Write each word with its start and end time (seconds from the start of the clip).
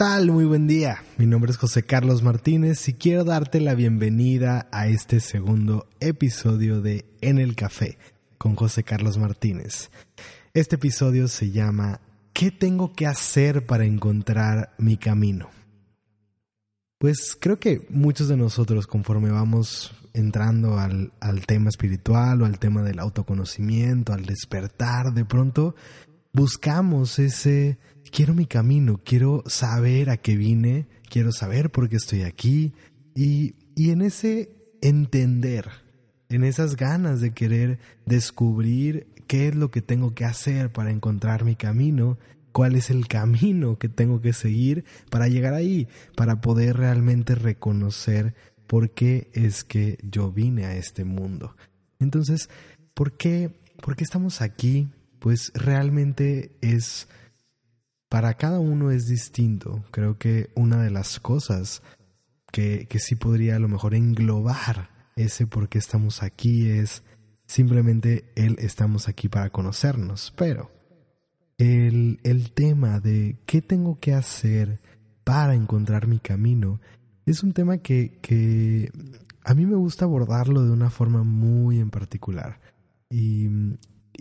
¿Qué 0.00 0.06
tal? 0.06 0.30
Muy 0.30 0.46
buen 0.46 0.66
día. 0.66 1.04
Mi 1.18 1.26
nombre 1.26 1.50
es 1.50 1.58
José 1.58 1.82
Carlos 1.82 2.22
Martínez 2.22 2.88
y 2.88 2.94
quiero 2.94 3.22
darte 3.22 3.60
la 3.60 3.74
bienvenida 3.74 4.66
a 4.72 4.88
este 4.88 5.20
segundo 5.20 5.90
episodio 6.00 6.80
de 6.80 7.04
En 7.20 7.38
el 7.38 7.54
Café 7.54 7.98
con 8.38 8.56
José 8.56 8.82
Carlos 8.82 9.18
Martínez. 9.18 9.90
Este 10.54 10.76
episodio 10.76 11.28
se 11.28 11.50
llama 11.50 12.00
¿Qué 12.32 12.50
tengo 12.50 12.94
que 12.94 13.06
hacer 13.06 13.66
para 13.66 13.84
encontrar 13.84 14.72
mi 14.78 14.96
camino? 14.96 15.50
Pues 16.96 17.36
creo 17.38 17.60
que 17.60 17.86
muchos 17.90 18.28
de 18.28 18.38
nosotros 18.38 18.86
conforme 18.86 19.30
vamos 19.30 19.92
entrando 20.14 20.78
al, 20.78 21.12
al, 21.20 21.44
tema 21.44 21.68
espiritual 21.68 22.40
o 22.40 22.46
al 22.46 22.58
tema 22.58 22.82
del 22.82 23.00
autoconocimiento, 23.00 24.14
al 24.14 24.24
despertar, 24.24 25.12
de 25.12 25.26
pronto 25.26 25.74
buscamos 26.32 27.18
ese 27.18 27.78
quiero 28.10 28.34
mi 28.34 28.46
camino, 28.46 29.00
quiero 29.04 29.42
saber 29.46 30.10
a 30.10 30.16
qué 30.16 30.36
vine, 30.36 30.86
quiero 31.08 31.32
saber 31.32 31.70
por 31.70 31.88
qué 31.88 31.96
estoy 31.96 32.22
aquí 32.22 32.72
y, 33.14 33.54
y 33.74 33.90
en 33.90 34.02
ese 34.02 34.50
entender, 34.80 35.68
en 36.28 36.44
esas 36.44 36.76
ganas 36.76 37.20
de 37.20 37.32
querer 37.32 37.78
descubrir 38.06 39.06
qué 39.26 39.48
es 39.48 39.54
lo 39.54 39.70
que 39.70 39.82
tengo 39.82 40.14
que 40.14 40.24
hacer 40.24 40.72
para 40.72 40.90
encontrar 40.90 41.44
mi 41.44 41.54
camino, 41.54 42.18
cuál 42.52 42.74
es 42.74 42.90
el 42.90 43.06
camino 43.06 43.78
que 43.78 43.88
tengo 43.88 44.20
que 44.20 44.32
seguir 44.32 44.84
para 45.10 45.28
llegar 45.28 45.54
ahí, 45.54 45.88
para 46.16 46.40
poder 46.40 46.76
realmente 46.76 47.34
reconocer 47.34 48.34
por 48.66 48.90
qué 48.90 49.30
es 49.34 49.64
que 49.64 49.98
yo 50.02 50.32
vine 50.32 50.64
a 50.64 50.76
este 50.76 51.04
mundo. 51.04 51.56
Entonces, 51.98 52.48
¿por 52.94 53.16
qué, 53.16 53.50
por 53.82 53.96
qué 53.96 54.04
estamos 54.04 54.40
aquí? 54.40 54.88
Pues 55.20 55.52
realmente 55.54 56.56
es 56.60 57.08
para 58.08 58.34
cada 58.34 58.58
uno 58.58 58.90
es 58.90 59.06
distinto. 59.06 59.84
Creo 59.92 60.18
que 60.18 60.50
una 60.56 60.82
de 60.82 60.90
las 60.90 61.20
cosas 61.20 61.82
que, 62.50 62.86
que 62.88 62.98
sí 62.98 63.14
podría 63.14 63.56
a 63.56 63.60
lo 63.60 63.68
mejor 63.68 63.94
englobar 63.94 64.90
ese 65.14 65.46
por 65.46 65.68
qué 65.68 65.78
estamos 65.78 66.22
aquí 66.22 66.68
es 66.68 67.04
simplemente 67.46 68.32
el 68.34 68.58
estamos 68.58 69.08
aquí 69.08 69.28
para 69.28 69.50
conocernos. 69.50 70.34
Pero 70.36 70.72
el, 71.58 72.18
el 72.24 72.52
tema 72.52 72.98
de 72.98 73.38
qué 73.46 73.62
tengo 73.62 74.00
que 74.00 74.14
hacer 74.14 74.80
para 75.22 75.54
encontrar 75.54 76.08
mi 76.08 76.18
camino 76.18 76.80
es 77.26 77.42
un 77.44 77.52
tema 77.52 77.78
que, 77.78 78.18
que 78.22 78.90
a 79.44 79.54
mí 79.54 79.66
me 79.66 79.76
gusta 79.76 80.06
abordarlo 80.06 80.64
de 80.64 80.72
una 80.72 80.90
forma 80.90 81.22
muy 81.22 81.78
en 81.78 81.90
particular. 81.90 82.60
Y, 83.08 83.48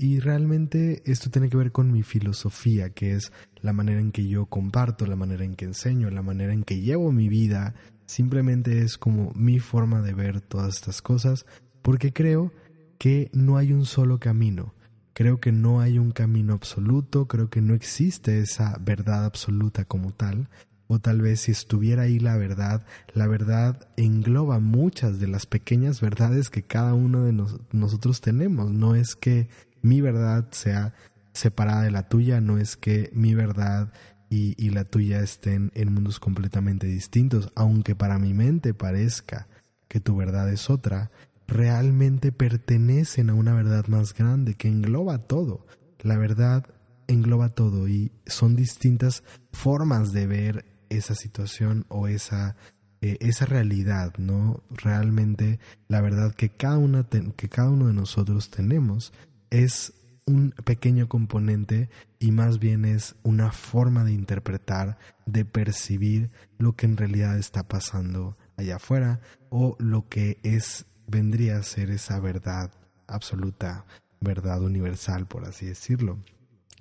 y 0.01 0.21
realmente 0.21 1.01
esto 1.03 1.29
tiene 1.29 1.49
que 1.49 1.57
ver 1.57 1.73
con 1.73 1.91
mi 1.91 2.03
filosofía, 2.03 2.91
que 2.91 3.15
es 3.15 3.33
la 3.61 3.73
manera 3.73 3.99
en 3.99 4.13
que 4.13 4.25
yo 4.25 4.45
comparto, 4.45 5.05
la 5.05 5.17
manera 5.17 5.43
en 5.43 5.55
que 5.55 5.65
enseño, 5.65 6.09
la 6.09 6.21
manera 6.21 6.53
en 6.53 6.63
que 6.63 6.79
llevo 6.79 7.11
mi 7.11 7.27
vida. 7.27 7.75
Simplemente 8.05 8.79
es 8.79 8.97
como 8.97 9.33
mi 9.35 9.59
forma 9.59 10.01
de 10.01 10.13
ver 10.13 10.39
todas 10.39 10.75
estas 10.75 11.01
cosas, 11.01 11.45
porque 11.81 12.13
creo 12.13 12.53
que 12.97 13.29
no 13.33 13.57
hay 13.57 13.73
un 13.73 13.85
solo 13.85 14.19
camino. 14.19 14.73
Creo 15.11 15.41
que 15.41 15.51
no 15.51 15.81
hay 15.81 15.99
un 15.99 16.11
camino 16.11 16.53
absoluto, 16.53 17.27
creo 17.27 17.49
que 17.49 17.61
no 17.61 17.73
existe 17.73 18.39
esa 18.39 18.77
verdad 18.79 19.25
absoluta 19.25 19.83
como 19.83 20.13
tal, 20.13 20.47
o 20.87 20.99
tal 20.99 21.21
vez 21.21 21.41
si 21.41 21.51
estuviera 21.51 22.03
ahí 22.03 22.19
la 22.19 22.37
verdad, 22.37 22.85
la 23.13 23.27
verdad 23.27 23.89
engloba 23.97 24.59
muchas 24.59 25.19
de 25.19 25.27
las 25.27 25.45
pequeñas 25.45 25.99
verdades 25.99 26.49
que 26.49 26.63
cada 26.63 26.93
uno 26.93 27.25
de 27.25 27.33
nosotros 27.73 28.21
tenemos. 28.21 28.71
No 28.71 28.95
es 28.95 29.15
que 29.15 29.49
mi 29.81 30.01
verdad 30.01 30.47
sea 30.51 30.93
separada 31.33 31.83
de 31.83 31.91
la 31.91 32.09
tuya, 32.09 32.41
no 32.41 32.57
es 32.57 32.75
que 32.77 33.09
mi 33.13 33.33
verdad 33.35 33.91
y, 34.29 34.53
y, 34.63 34.69
la 34.69 34.83
tuya 34.83 35.21
estén 35.21 35.71
en 35.73 35.93
mundos 35.93 36.19
completamente 36.19 36.85
distintos, 36.85 37.51
aunque 37.55 37.95
para 37.95 38.19
mi 38.19 38.33
mente 38.33 38.75
parezca 38.75 39.47
que 39.87 39.99
tu 39.99 40.15
verdad 40.15 40.51
es 40.51 40.69
otra, 40.69 41.09
realmente 41.47 42.31
pertenecen 42.31 43.29
a 43.29 43.33
una 43.33 43.53
verdad 43.55 43.87
más 43.87 44.13
grande 44.13 44.53
que 44.53 44.67
engloba 44.67 45.17
todo. 45.17 45.65
La 46.01 46.17
verdad 46.17 46.65
engloba 47.07 47.49
todo 47.49 47.87
y 47.87 48.11
son 48.27 48.55
distintas 48.55 49.23
formas 49.51 50.11
de 50.11 50.27
ver 50.27 50.65
esa 50.89 51.15
situación 51.15 51.85
o 51.89 52.07
esa, 52.07 52.55
eh, 53.01 53.17
esa 53.19 53.45
realidad, 53.45 54.13
¿no? 54.17 54.63
Realmente 54.69 55.59
la 55.87 56.01
verdad 56.01 56.33
que 56.33 56.49
cada, 56.49 56.77
una 56.77 57.07
que 57.35 57.49
cada 57.49 57.69
uno 57.69 57.87
de 57.87 57.93
nosotros 57.93 58.49
tenemos 58.51 59.11
es 59.49 59.93
un 60.25 60.51
pequeño 60.63 61.09
componente 61.09 61.89
y 62.19 62.31
más 62.31 62.59
bien 62.59 62.85
es 62.85 63.15
una 63.23 63.51
forma 63.51 64.03
de 64.03 64.13
interpretar, 64.13 64.97
de 65.25 65.43
percibir 65.43 66.29
lo 66.57 66.75
que 66.75 66.85
en 66.85 66.97
realidad 66.97 67.37
está 67.37 67.67
pasando 67.67 68.37
allá 68.55 68.75
afuera 68.75 69.21
o 69.49 69.75
lo 69.79 70.07
que 70.07 70.39
es 70.43 70.85
vendría 71.07 71.57
a 71.57 71.63
ser 71.63 71.89
esa 71.89 72.19
verdad 72.19 72.71
absoluta, 73.07 73.85
verdad 74.21 74.61
universal, 74.61 75.25
por 75.25 75.45
así 75.45 75.65
decirlo. 75.65 76.19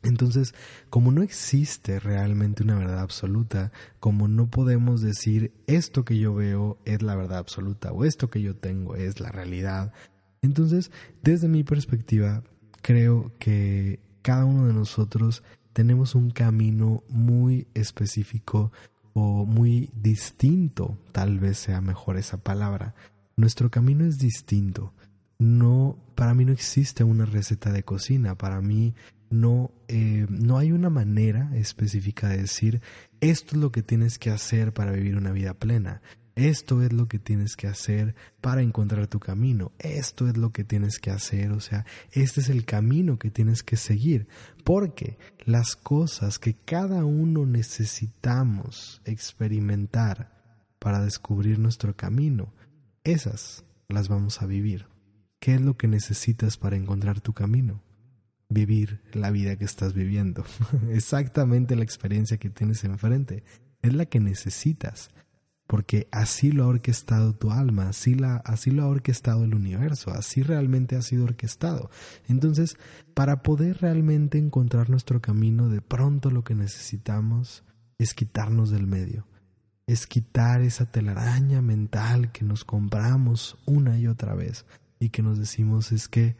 Entonces, 0.02 0.54
como 0.90 1.10
no 1.10 1.22
existe 1.22 1.98
realmente 1.98 2.62
una 2.62 2.78
verdad 2.78 3.00
absoluta, 3.00 3.72
como 3.98 4.28
no 4.28 4.48
podemos 4.48 5.00
decir 5.00 5.52
esto 5.66 6.04
que 6.04 6.18
yo 6.18 6.34
veo 6.34 6.78
es 6.84 7.02
la 7.02 7.16
verdad 7.16 7.38
absoluta 7.38 7.92
o 7.92 8.04
esto 8.04 8.30
que 8.30 8.42
yo 8.42 8.54
tengo 8.54 8.94
es 8.94 9.18
la 9.20 9.32
realidad, 9.32 9.92
entonces, 10.40 10.92
desde 11.22 11.48
mi 11.48 11.64
perspectiva, 11.64 12.44
creo 12.88 13.32
que 13.38 14.00
cada 14.22 14.46
uno 14.46 14.66
de 14.66 14.72
nosotros 14.72 15.42
tenemos 15.74 16.14
un 16.14 16.30
camino 16.30 17.02
muy 17.10 17.66
específico 17.74 18.72
o 19.12 19.44
muy 19.44 19.90
distinto, 19.92 20.96
tal 21.12 21.38
vez 21.38 21.58
sea 21.58 21.82
mejor 21.82 22.16
esa 22.16 22.38
palabra. 22.38 22.94
Nuestro 23.36 23.70
camino 23.70 24.06
es 24.06 24.16
distinto. 24.16 24.94
No, 25.38 25.98
para 26.14 26.32
mí 26.32 26.46
no 26.46 26.52
existe 26.52 27.04
una 27.04 27.26
receta 27.26 27.72
de 27.72 27.82
cocina. 27.82 28.36
Para 28.36 28.62
mí 28.62 28.94
no, 29.28 29.70
eh, 29.88 30.26
no 30.30 30.56
hay 30.56 30.72
una 30.72 30.88
manera 30.88 31.50
específica 31.54 32.30
de 32.30 32.38
decir 32.38 32.80
esto 33.20 33.54
es 33.54 33.60
lo 33.60 33.70
que 33.70 33.82
tienes 33.82 34.18
que 34.18 34.30
hacer 34.30 34.72
para 34.72 34.92
vivir 34.92 35.18
una 35.18 35.32
vida 35.32 35.52
plena. 35.52 36.00
Esto 36.38 36.82
es 36.82 36.92
lo 36.92 37.08
que 37.08 37.18
tienes 37.18 37.56
que 37.56 37.66
hacer 37.66 38.14
para 38.40 38.62
encontrar 38.62 39.08
tu 39.08 39.18
camino. 39.18 39.72
Esto 39.80 40.28
es 40.28 40.36
lo 40.36 40.52
que 40.52 40.62
tienes 40.62 41.00
que 41.00 41.10
hacer. 41.10 41.50
O 41.50 41.58
sea, 41.58 41.84
este 42.12 42.40
es 42.40 42.48
el 42.48 42.64
camino 42.64 43.18
que 43.18 43.32
tienes 43.32 43.64
que 43.64 43.76
seguir. 43.76 44.28
Porque 44.62 45.18
las 45.44 45.74
cosas 45.74 46.38
que 46.38 46.54
cada 46.54 47.04
uno 47.04 47.44
necesitamos 47.44 49.02
experimentar 49.04 50.30
para 50.78 51.02
descubrir 51.02 51.58
nuestro 51.58 51.96
camino, 51.96 52.54
esas 53.02 53.64
las 53.88 54.08
vamos 54.08 54.40
a 54.40 54.46
vivir. 54.46 54.86
¿Qué 55.40 55.56
es 55.56 55.60
lo 55.60 55.76
que 55.76 55.88
necesitas 55.88 56.56
para 56.56 56.76
encontrar 56.76 57.20
tu 57.20 57.32
camino? 57.32 57.82
Vivir 58.48 59.02
la 59.12 59.32
vida 59.32 59.56
que 59.56 59.64
estás 59.64 59.92
viviendo. 59.92 60.44
Exactamente 60.92 61.74
la 61.74 61.82
experiencia 61.82 62.38
que 62.38 62.48
tienes 62.48 62.84
enfrente. 62.84 63.42
Es 63.82 63.92
la 63.92 64.06
que 64.06 64.20
necesitas 64.20 65.10
porque 65.68 66.08
así 66.10 66.50
lo 66.50 66.64
ha 66.64 66.68
orquestado 66.68 67.34
tu 67.34 67.50
alma, 67.50 67.90
así, 67.90 68.14
la, 68.14 68.36
así 68.38 68.70
lo 68.70 68.84
ha 68.84 68.86
orquestado 68.86 69.44
el 69.44 69.54
universo, 69.54 70.10
así 70.10 70.42
realmente 70.42 70.96
ha 70.96 71.02
sido 71.02 71.24
orquestado. 71.24 71.90
Entonces, 72.26 72.78
para 73.12 73.42
poder 73.42 73.82
realmente 73.82 74.38
encontrar 74.38 74.88
nuestro 74.88 75.20
camino, 75.20 75.68
de 75.68 75.82
pronto 75.82 76.30
lo 76.30 76.42
que 76.42 76.54
necesitamos 76.54 77.64
es 77.98 78.14
quitarnos 78.14 78.70
del 78.70 78.86
medio, 78.86 79.26
es 79.86 80.06
quitar 80.06 80.62
esa 80.62 80.90
telaraña 80.90 81.60
mental 81.60 82.32
que 82.32 82.46
nos 82.46 82.64
compramos 82.64 83.58
una 83.66 83.98
y 83.98 84.06
otra 84.06 84.34
vez 84.34 84.64
y 84.98 85.10
que 85.10 85.22
nos 85.22 85.38
decimos 85.38 85.92
es 85.92 86.08
que, 86.08 86.36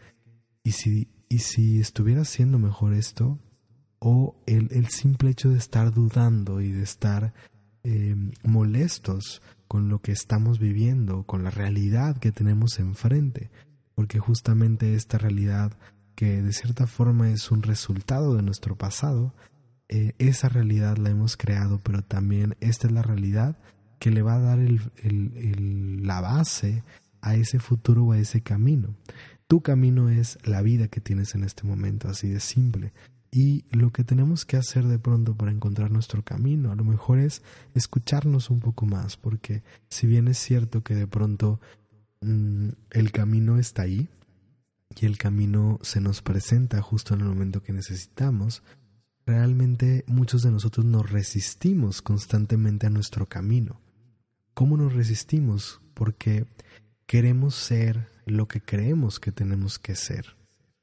¿y 0.65 0.73
si, 0.73 1.11
y 1.29 1.41
si 1.41 1.81
estuviera 1.81 2.23
haciendo 2.23 2.59
mejor 2.59 2.95
esto? 2.95 3.39
O 3.99 4.41
el, 4.47 4.69
el 4.73 4.87
simple 4.87 5.29
hecho 5.29 5.51
de 5.51 5.59
estar 5.59 5.93
dudando 5.93 6.63
y 6.63 6.73
de 6.73 6.83
estar 6.83 7.35
eh, 7.91 8.15
molestos 8.43 9.41
con 9.67 9.89
lo 9.89 10.01
que 10.01 10.13
estamos 10.13 10.59
viviendo, 10.59 11.23
con 11.23 11.43
la 11.43 11.49
realidad 11.49 12.19
que 12.19 12.33
tenemos 12.33 12.79
enfrente, 12.79 13.51
porque 13.95 14.19
justamente 14.19 14.95
esta 14.95 15.17
realidad 15.17 15.73
que 16.15 16.43
de 16.43 16.53
cierta 16.53 16.87
forma 16.87 17.31
es 17.31 17.51
un 17.51 17.63
resultado 17.63 18.35
de 18.35 18.43
nuestro 18.43 18.77
pasado, 18.77 19.33
eh, 19.89 20.13
esa 20.19 20.51
realidad 20.51 20.99
la 20.99 21.09
hemos 21.09 21.39
creado, 21.39 21.81
pero 21.83 22.03
también 22.03 22.57
esta 22.61 22.89
es 22.89 22.93
la 22.93 23.01
realidad 23.01 23.57
que 23.99 24.11
le 24.11 24.21
va 24.21 24.35
a 24.35 24.41
dar 24.41 24.59
la 24.59 26.21
base 26.21 26.85
a 27.23 27.37
ese 27.37 27.59
futuro 27.59 28.05
o 28.05 28.13
a 28.13 28.19
ese 28.19 28.43
camino. 28.43 28.95
Tu 29.47 29.63
camino 29.63 30.11
es 30.11 30.37
la 30.45 30.61
vida 30.61 30.89
que 30.89 31.01
tienes 31.01 31.35
en 31.35 31.43
este 31.43 31.67
momento, 31.67 32.09
así 32.09 32.29
de 32.29 32.41
simple. 32.41 32.93
Y 33.31 33.65
lo 33.71 33.91
que 33.91 34.05
tenemos 34.05 34.45
que 34.45 34.57
hacer 34.57 34.87
de 34.87 34.99
pronto 34.99 35.35
para 35.35 35.51
encontrar 35.51 35.91
nuestro 35.91 36.23
camino, 36.23 36.73
a 36.73 36.77
lo 36.77 36.85
mejor 36.85 37.19
es 37.19 37.43
escucharnos 37.75 38.49
un 38.49 38.61
poco 38.61 38.87
más, 38.87 39.17
porque 39.17 39.63
si 39.91 40.07
bien 40.07 40.29
es 40.29 40.39
cierto 40.39 40.83
que 40.83 40.95
de 40.95 41.07
pronto 41.07 41.61
mm, 42.23 42.69
el 42.91 43.13
camino 43.13 43.59
está 43.59 43.83
ahí 43.83 44.09
y 44.99 45.05
el 45.05 45.19
camino 45.19 45.79
se 45.83 46.01
nos 46.01 46.23
presenta 46.23 46.81
justo 46.81 47.15
en 47.15 47.21
el 47.21 47.27
momento 47.27 47.63
que 47.63 47.75
necesitamos, 47.75 48.63
realmente 49.27 50.05
muchos 50.07 50.43
de 50.43 50.51
nosotros 50.51 50.87
nos 50.87 51.11
resistimos 51.11 52.01
constantemente 52.01 52.87
a 52.87 52.91
nuestro 52.91 53.27
camino. 53.27 53.79
¿Cómo 54.55 54.79
nos 54.79 54.95
resistimos? 54.95 55.83
Porque 55.93 56.47
queremos 57.07 57.55
ser 57.55 58.09
lo 58.25 58.49
que 58.49 58.63
creemos 58.63 59.21
que 59.21 59.33
tenemos 59.33 59.79
que 59.79 59.95
ser. 59.97 60.37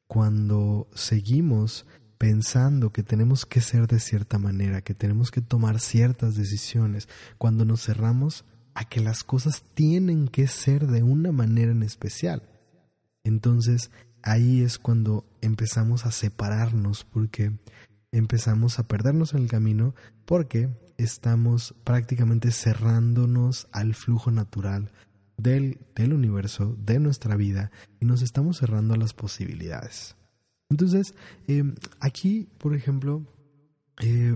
Cuando 0.07 0.87
seguimos 0.93 1.87
pensando 2.17 2.91
que 2.91 3.03
tenemos 3.03 3.45
que 3.45 3.61
ser 3.61 3.87
de 3.87 3.99
cierta 3.99 4.37
manera, 4.37 4.81
que 4.81 4.93
tenemos 4.93 5.31
que 5.31 5.41
tomar 5.41 5.79
ciertas 5.79 6.35
decisiones, 6.35 7.07
cuando 7.37 7.65
nos 7.65 7.83
cerramos 7.83 8.45
a 8.73 8.85
que 8.85 8.99
las 8.99 9.23
cosas 9.23 9.63
tienen 9.73 10.27
que 10.27 10.47
ser 10.47 10.87
de 10.87 11.03
una 11.03 11.31
manera 11.31 11.71
en 11.71 11.83
especial. 11.83 12.43
Entonces 13.23 13.91
ahí 14.21 14.61
es 14.61 14.77
cuando 14.79 15.25
empezamos 15.41 16.05
a 16.05 16.11
separarnos 16.11 17.03
porque 17.03 17.53
empezamos 18.11 18.79
a 18.79 18.87
perdernos 18.87 19.33
en 19.33 19.43
el 19.43 19.47
camino 19.47 19.95
porque 20.25 20.69
estamos 20.97 21.75
prácticamente 21.83 22.51
cerrándonos 22.51 23.67
al 23.71 23.93
flujo 23.93 24.31
natural 24.31 24.91
del, 25.37 25.79
del 25.95 26.13
universo, 26.13 26.75
de 26.79 26.99
nuestra 26.99 27.35
vida, 27.35 27.71
y 27.99 28.05
nos 28.05 28.21
estamos 28.21 28.57
cerrando 28.57 28.93
a 28.93 28.97
las 28.97 29.13
posibilidades. 29.13 30.15
Entonces, 30.69 31.13
eh, 31.47 31.63
aquí, 31.99 32.47
por 32.57 32.75
ejemplo, 32.75 33.23
eh, 34.01 34.35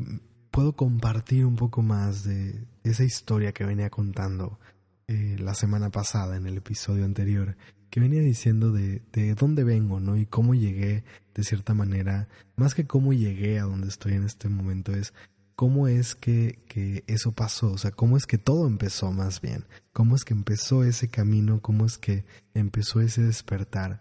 puedo 0.51 0.73
compartir 0.73 1.45
un 1.45 1.55
poco 1.55 1.81
más 1.81 2.23
de 2.23 2.67
esa 2.83 3.03
historia 3.03 3.51
que 3.51 3.65
venía 3.65 3.89
contando 3.89 4.59
eh, 5.07 5.37
la 5.39 5.55
semana 5.55 5.89
pasada 5.89 6.37
en 6.37 6.45
el 6.45 6.57
episodio 6.57 7.05
anterior, 7.05 7.57
que 7.89 7.99
venía 7.99 8.21
diciendo 8.21 8.71
de, 8.71 9.01
de 9.11 9.33
dónde 9.33 9.63
vengo, 9.63 9.99
¿no? 9.99 10.17
Y 10.17 10.25
cómo 10.25 10.53
llegué 10.53 11.03
de 11.33 11.43
cierta 11.43 11.73
manera, 11.73 12.27
más 12.55 12.75
que 12.75 12.85
cómo 12.85 13.13
llegué 13.13 13.59
a 13.59 13.63
donde 13.63 13.87
estoy 13.87 14.13
en 14.13 14.23
este 14.23 14.49
momento, 14.49 14.93
es 14.93 15.13
cómo 15.59 15.89
es 15.89 16.15
que, 16.15 16.59
que, 16.69 17.03
eso 17.07 17.33
pasó, 17.33 17.73
o 17.73 17.77
sea, 17.77 17.91
cómo 17.91 18.15
es 18.15 18.25
que 18.25 18.37
todo 18.37 18.65
empezó 18.65 19.11
más 19.11 19.41
bien, 19.41 19.65
cómo 19.91 20.15
es 20.15 20.23
que 20.23 20.33
empezó 20.33 20.85
ese 20.85 21.09
camino, 21.09 21.61
cómo 21.61 21.85
es 21.85 21.97
que 21.97 22.23
empezó 22.53 23.01
ese 23.01 23.23
despertar. 23.23 23.99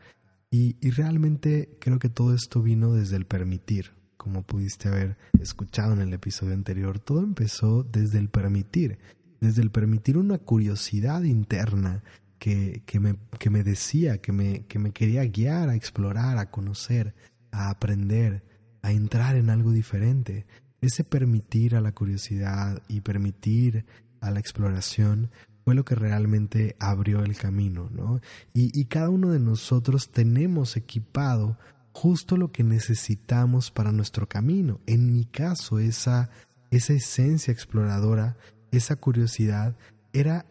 Y, 0.50 0.76
y 0.80 0.90
realmente 0.90 1.76
creo 1.80 1.98
que 1.98 2.08
todo 2.08 2.34
esto 2.34 2.62
vino 2.62 2.92
desde 2.92 3.16
el 3.16 3.26
permitir, 3.26 3.92
como 4.16 4.42
pudiste 4.42 4.88
haber 4.88 5.18
escuchado 5.40 5.92
en 5.92 6.00
el 6.00 6.12
episodio 6.12 6.54
anterior, 6.54 6.98
todo 6.98 7.20
empezó 7.20 7.82
desde 7.82 8.18
el 8.18 8.28
permitir, 8.28 8.98
desde 9.40 9.62
el 9.62 9.70
permitir 9.70 10.16
una 10.16 10.38
curiosidad 10.38 11.22
interna 11.22 12.02
que, 12.38 12.82
que, 12.86 13.00
me, 13.00 13.16
que 13.38 13.50
me 13.50 13.62
decía, 13.62 14.18
que 14.18 14.32
me, 14.32 14.64
que 14.66 14.78
me 14.78 14.92
quería 14.92 15.24
guiar 15.24 15.68
a 15.68 15.76
explorar, 15.76 16.38
a 16.38 16.50
conocer, 16.50 17.14
a 17.50 17.70
aprender, 17.70 18.44
a 18.82 18.92
entrar 18.92 19.36
en 19.36 19.50
algo 19.50 19.72
diferente. 19.72 20.46
Ese 20.80 21.04
permitir 21.04 21.74
a 21.74 21.80
la 21.80 21.92
curiosidad 21.92 22.82
y 22.88 23.00
permitir 23.00 23.84
a 24.20 24.30
la 24.30 24.40
exploración 24.40 25.30
fue 25.68 25.74
lo 25.74 25.84
que 25.84 25.96
realmente 25.96 26.76
abrió 26.80 27.22
el 27.22 27.36
camino, 27.36 27.90
¿no? 27.92 28.22
Y, 28.54 28.70
y 28.72 28.86
cada 28.86 29.10
uno 29.10 29.32
de 29.32 29.38
nosotros 29.38 30.08
tenemos 30.08 30.78
equipado 30.78 31.58
justo 31.92 32.38
lo 32.38 32.52
que 32.52 32.64
necesitamos 32.64 33.70
para 33.70 33.92
nuestro 33.92 34.26
camino. 34.26 34.80
En 34.86 35.12
mi 35.12 35.26
caso, 35.26 35.78
esa, 35.78 36.30
esa 36.70 36.94
esencia 36.94 37.52
exploradora, 37.52 38.38
esa 38.70 38.96
curiosidad, 38.96 39.76
era 40.14 40.46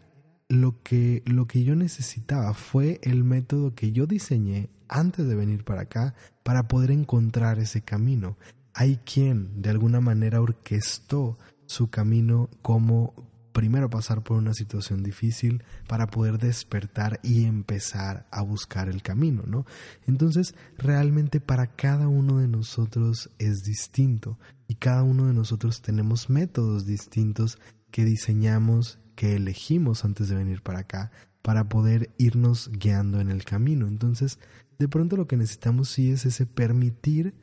lo 0.50 0.84
que, 0.84 1.24
lo 1.26 1.48
que 1.48 1.64
yo 1.64 1.76
necesitaba 1.76 2.54
fue 2.54 3.00
el 3.02 3.24
método 3.24 3.74
que 3.74 3.92
yo 3.92 4.06
diseñé 4.06 4.70
antes 4.88 5.28
de 5.28 5.34
venir 5.34 5.64
para 5.64 5.82
acá 5.82 6.14
para 6.44 6.68
poder 6.68 6.92
encontrar 6.92 7.58
ese 7.58 7.82
camino. 7.82 8.38
Hay 8.76 8.98
quien 8.98 9.64
de 9.64 9.72
alguna 9.72 10.00
manera 10.00 10.42
orquestó 10.42 11.40
su 11.66 11.90
camino 11.90 12.52
como 12.62 13.27
primero 13.58 13.90
pasar 13.90 14.22
por 14.22 14.38
una 14.38 14.54
situación 14.54 15.02
difícil 15.02 15.64
para 15.88 16.06
poder 16.06 16.38
despertar 16.38 17.20
y 17.24 17.46
empezar 17.46 18.28
a 18.30 18.44
buscar 18.44 18.88
el 18.88 19.02
camino, 19.02 19.46
¿no? 19.48 19.66
Entonces, 20.06 20.54
realmente 20.78 21.40
para 21.40 21.66
cada 21.66 22.08
uno 22.08 22.38
de 22.38 22.48
nosotros 22.48 23.32
es 23.40 23.64
distinto 23.64 24.38
y 24.68 24.76
cada 24.76 25.02
uno 25.02 25.26
de 25.26 25.34
nosotros 25.34 25.82
tenemos 25.82 26.30
métodos 26.30 26.86
distintos 26.86 27.58
que 27.90 28.06
diseñamos 28.06 29.00
que 29.16 29.36
elegimos 29.36 30.06
antes 30.06 30.30
de 30.30 30.36
venir 30.36 30.62
para 30.62 30.82
acá 30.82 31.10
para 31.42 31.68
poder 31.68 32.12
irnos 32.20 32.70
guiando 32.72 33.22
en 33.22 33.32
el 33.32 33.44
camino. 33.44 33.88
Entonces, 33.88 34.38
de 34.78 34.88
pronto 34.88 35.18
lo 35.18 35.26
que 35.26 35.36
necesitamos 35.36 35.90
sí 35.90 36.12
es 36.12 36.28
ese 36.28 36.46
permitir 36.46 37.34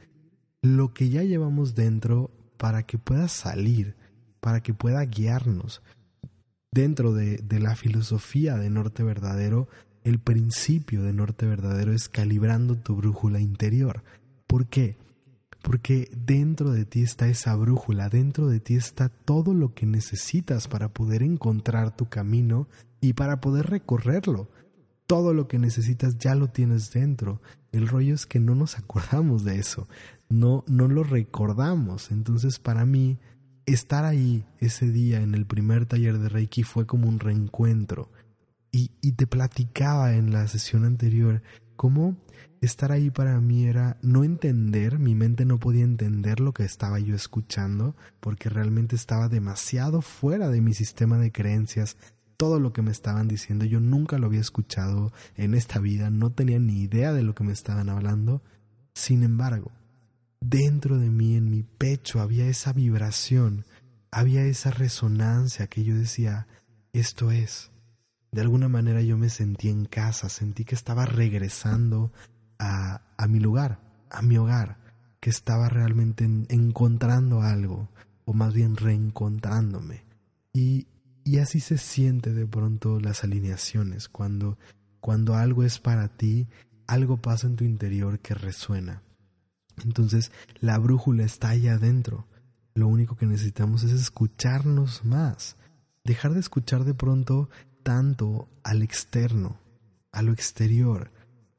lo 0.62 0.94
que 0.94 1.08
ya 1.08 1.25
llevamos 1.25 1.75
dentro 1.75 2.31
para 2.56 2.84
que 2.84 2.99
pueda 2.99 3.26
salir, 3.26 3.96
para 4.38 4.62
que 4.62 4.75
pueda 4.75 5.05
guiarnos. 5.05 5.82
Dentro 6.75 7.15
de, 7.15 7.38
de 7.38 7.61
la 7.61 7.76
filosofía 7.76 8.56
de 8.56 8.69
Norte 8.69 9.05
Verdadero, 9.05 9.69
el 10.03 10.19
principio 10.19 11.03
de 11.03 11.12
Norte 11.12 11.47
Verdadero 11.47 11.93
es 11.93 12.09
calibrando 12.09 12.76
tu 12.76 12.97
brújula 12.97 13.41
interior. 13.41 14.03
¿Por 14.47 14.67
qué? 14.67 14.99
porque 15.65 16.11
dentro 16.15 16.73
de 16.73 16.85
ti 16.85 17.00
está 17.00 17.26
esa 17.26 17.56
brújula, 17.56 18.11
dentro 18.11 18.49
de 18.49 18.61
ti 18.61 18.76
está 18.76 19.09
todo 19.09 19.55
lo 19.55 19.73
que 19.73 19.87
necesitas 19.87 20.69
para 20.69 20.91
poder 20.91 21.23
encontrar 21.23 21.97
tu 21.97 22.06
camino 22.06 22.69
y 23.00 23.15
para 23.15 23.41
poder 23.41 23.71
recorrerlo. 23.71 24.50
Todo 25.06 25.32
lo 25.32 25.49
que 25.49 25.59
necesitas 25.59 26.19
ya 26.19 26.35
lo 26.35 26.49
tienes 26.49 26.93
dentro. 26.93 27.41
El 27.73 27.88
rollo 27.88 28.15
es 28.15 28.26
que 28.26 28.41
no 28.41 28.55
nos 28.55 28.79
acordamos 28.79 29.43
de 29.43 29.59
eso, 29.59 29.88
no, 30.29 30.65
no 30.69 30.87
lo 30.87 31.03
recordamos. 31.03 32.11
Entonces 32.11 32.59
para 32.59 32.85
mí, 32.85 33.19
estar 33.66 34.05
ahí 34.05 34.44
ese 34.58 34.90
día 34.90 35.20
en 35.20 35.34
el 35.34 35.46
primer 35.46 35.87
taller 35.87 36.19
de 36.19 36.28
Reiki 36.28 36.62
fue 36.62 36.87
como 36.87 37.08
un 37.08 37.20
reencuentro. 37.20 38.11
Y, 38.70 38.90
y 39.00 39.12
te 39.12 39.26
platicaba 39.26 40.14
en 40.14 40.32
la 40.32 40.49
sesión 40.49 40.84
anterior 40.84 41.43
cómo 41.76 42.16
estar 42.61 42.93
ahí 42.93 43.11
para 43.11 43.40
mí 43.40 43.66
era 43.66 43.99
no 44.02 44.25
entender, 44.25 44.99
mi 44.99 45.14
mente 45.14 45.44
no 45.44 45.58
podía 45.58 45.84
entender 45.84 46.40
lo 46.40 46.52
que 46.52 46.64
estaba 46.64 46.99
yo 46.99 47.14
escuchando, 47.14 47.94
porque 48.20 48.49
realmente 48.49 48.96
estaba 48.96 49.28
demasiado 49.28 50.02
fuera 50.02 50.49
de 50.49 50.61
mi 50.61 50.75
sistema 50.75 51.19
de 51.19 51.33
creencias. 51.33 51.97
Todo 52.37 52.59
lo 52.59 52.73
que 52.73 52.83
me 52.83 52.90
estaban 52.90 53.28
diciendo 53.28 53.64
yo 53.64 53.80
nunca 53.80 54.18
lo 54.18 54.26
había 54.26 54.40
escuchado 54.40 55.12
en 55.37 55.54
esta 55.54 55.78
vida, 55.78 56.11
no 56.11 56.33
tenía 56.33 56.59
ni 56.59 56.80
idea 56.80 57.12
de 57.12 57.23
lo 57.23 57.35
que 57.35 57.44
me 57.44 57.52
estaban 57.52 57.88
hablando. 57.88 58.42
Sin 58.94 59.23
embargo, 59.23 59.73
dentro 60.49 60.99
de 60.99 61.11
mí, 61.11 61.37
en 61.37 61.51
mi 61.51 61.63
pecho, 61.63 62.21
había 62.21 62.47
esa 62.47 62.73
vibración, 62.73 63.65
había 64.11 64.45
esa 64.45 64.71
resonancia 64.71 65.67
que 65.69 65.85
yo 65.85 65.97
decía, 65.97 66.47
esto 66.93 67.31
es. 67.31 67.71
De 68.31 68.43
alguna 68.43 68.69
manera 68.69 69.01
yo 69.01 69.17
me 69.17 69.31
sentí 69.31 69.69
en 69.69 69.87
casa, 69.87 70.29
sentí 70.29 70.65
que 70.65 70.75
estaba 70.75 71.07
regresando 71.07 72.13
a, 72.59 73.03
a 73.17 73.27
mi 73.27 73.41
lugar, 73.41 73.81
a 74.11 74.23
mi 74.23 74.37
hogar, 74.37 74.79
que 75.21 75.31
estaba 75.31 75.69
realmente 75.69 76.25
encontrando 76.49 77.41
algo, 77.41 77.89
o 78.27 78.35
más 78.35 78.53
bien 78.53 78.77
reencontrándome. 78.77 80.05
Y, 80.53 80.89
y 81.25 81.39
así 81.39 81.61
se 81.61 81.79
siente 81.79 82.35
de 82.35 82.47
pronto 82.47 83.01
las 83.01 83.25
alineaciones, 83.25 84.09
cuando, 84.09 84.59
cuando 85.01 85.37
algo 85.37 85.65
es 85.65 85.79
para 85.79 86.09
ti, 86.09 86.49
algo 86.87 87.17
pasa 87.17 87.47
en 87.47 87.57
tu 87.57 87.65
interior 87.65 88.19
que 88.19 88.35
resuena. 88.35 89.03
Entonces 89.85 90.31
la 90.61 90.78
brújula 90.78 91.25
está 91.25 91.50
allá 91.50 91.75
adentro. 91.75 92.26
Lo 92.75 92.88
único 92.88 93.16
que 93.16 93.26
necesitamos 93.26 93.85
es 93.85 93.93
escucharnos 93.93 95.04
más, 95.04 95.57
dejar 96.04 96.35
de 96.35 96.40
escuchar 96.40 96.85
de 96.85 96.95
pronto 96.95 97.49
tanto 97.83 98.49
al 98.64 98.83
externo, 98.83 99.59
a 100.11 100.23
lo 100.23 100.33
exterior, 100.33 101.12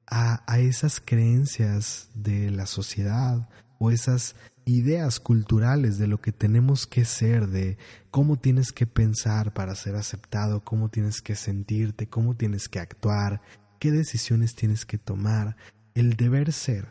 a, 0.07 0.59
esas 0.59 0.99
creencias 0.99 2.09
de 2.13 2.51
la 2.51 2.65
sociedad 2.65 3.49
o 3.79 3.91
esas 3.91 4.35
ideas 4.65 5.19
culturales 5.19 5.97
de 5.97 6.07
lo 6.07 6.21
que 6.21 6.31
tenemos 6.31 6.87
que 6.87 7.05
ser, 7.05 7.47
de 7.47 7.77
cómo 8.11 8.37
tienes 8.37 8.71
que 8.71 8.87
pensar 8.87 9.53
para 9.53 9.75
ser 9.75 9.95
aceptado, 9.95 10.63
cómo 10.63 10.89
tienes 10.89 11.21
que 11.21 11.35
sentirte, 11.35 12.07
cómo 12.07 12.35
tienes 12.35 12.67
que 12.67 12.79
actuar, 12.79 13.41
qué 13.79 13.91
decisiones 13.91 14.55
tienes 14.55 14.85
que 14.85 14.97
tomar. 14.97 15.55
El 15.93 16.15
deber 16.15 16.51
ser, 16.51 16.87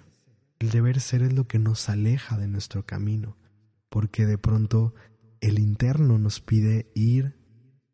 el 0.58 0.70
deber 0.70 1.00
ser 1.00 1.22
es 1.22 1.32
lo 1.32 1.46
que 1.46 1.58
nos 1.58 1.88
aleja 1.88 2.36
de 2.38 2.48
nuestro 2.48 2.84
camino, 2.84 3.36
porque 3.88 4.26
de 4.26 4.38
pronto 4.38 4.94
el 5.40 5.58
interno 5.58 6.18
nos 6.18 6.40
pide 6.40 6.90
ir 6.94 7.34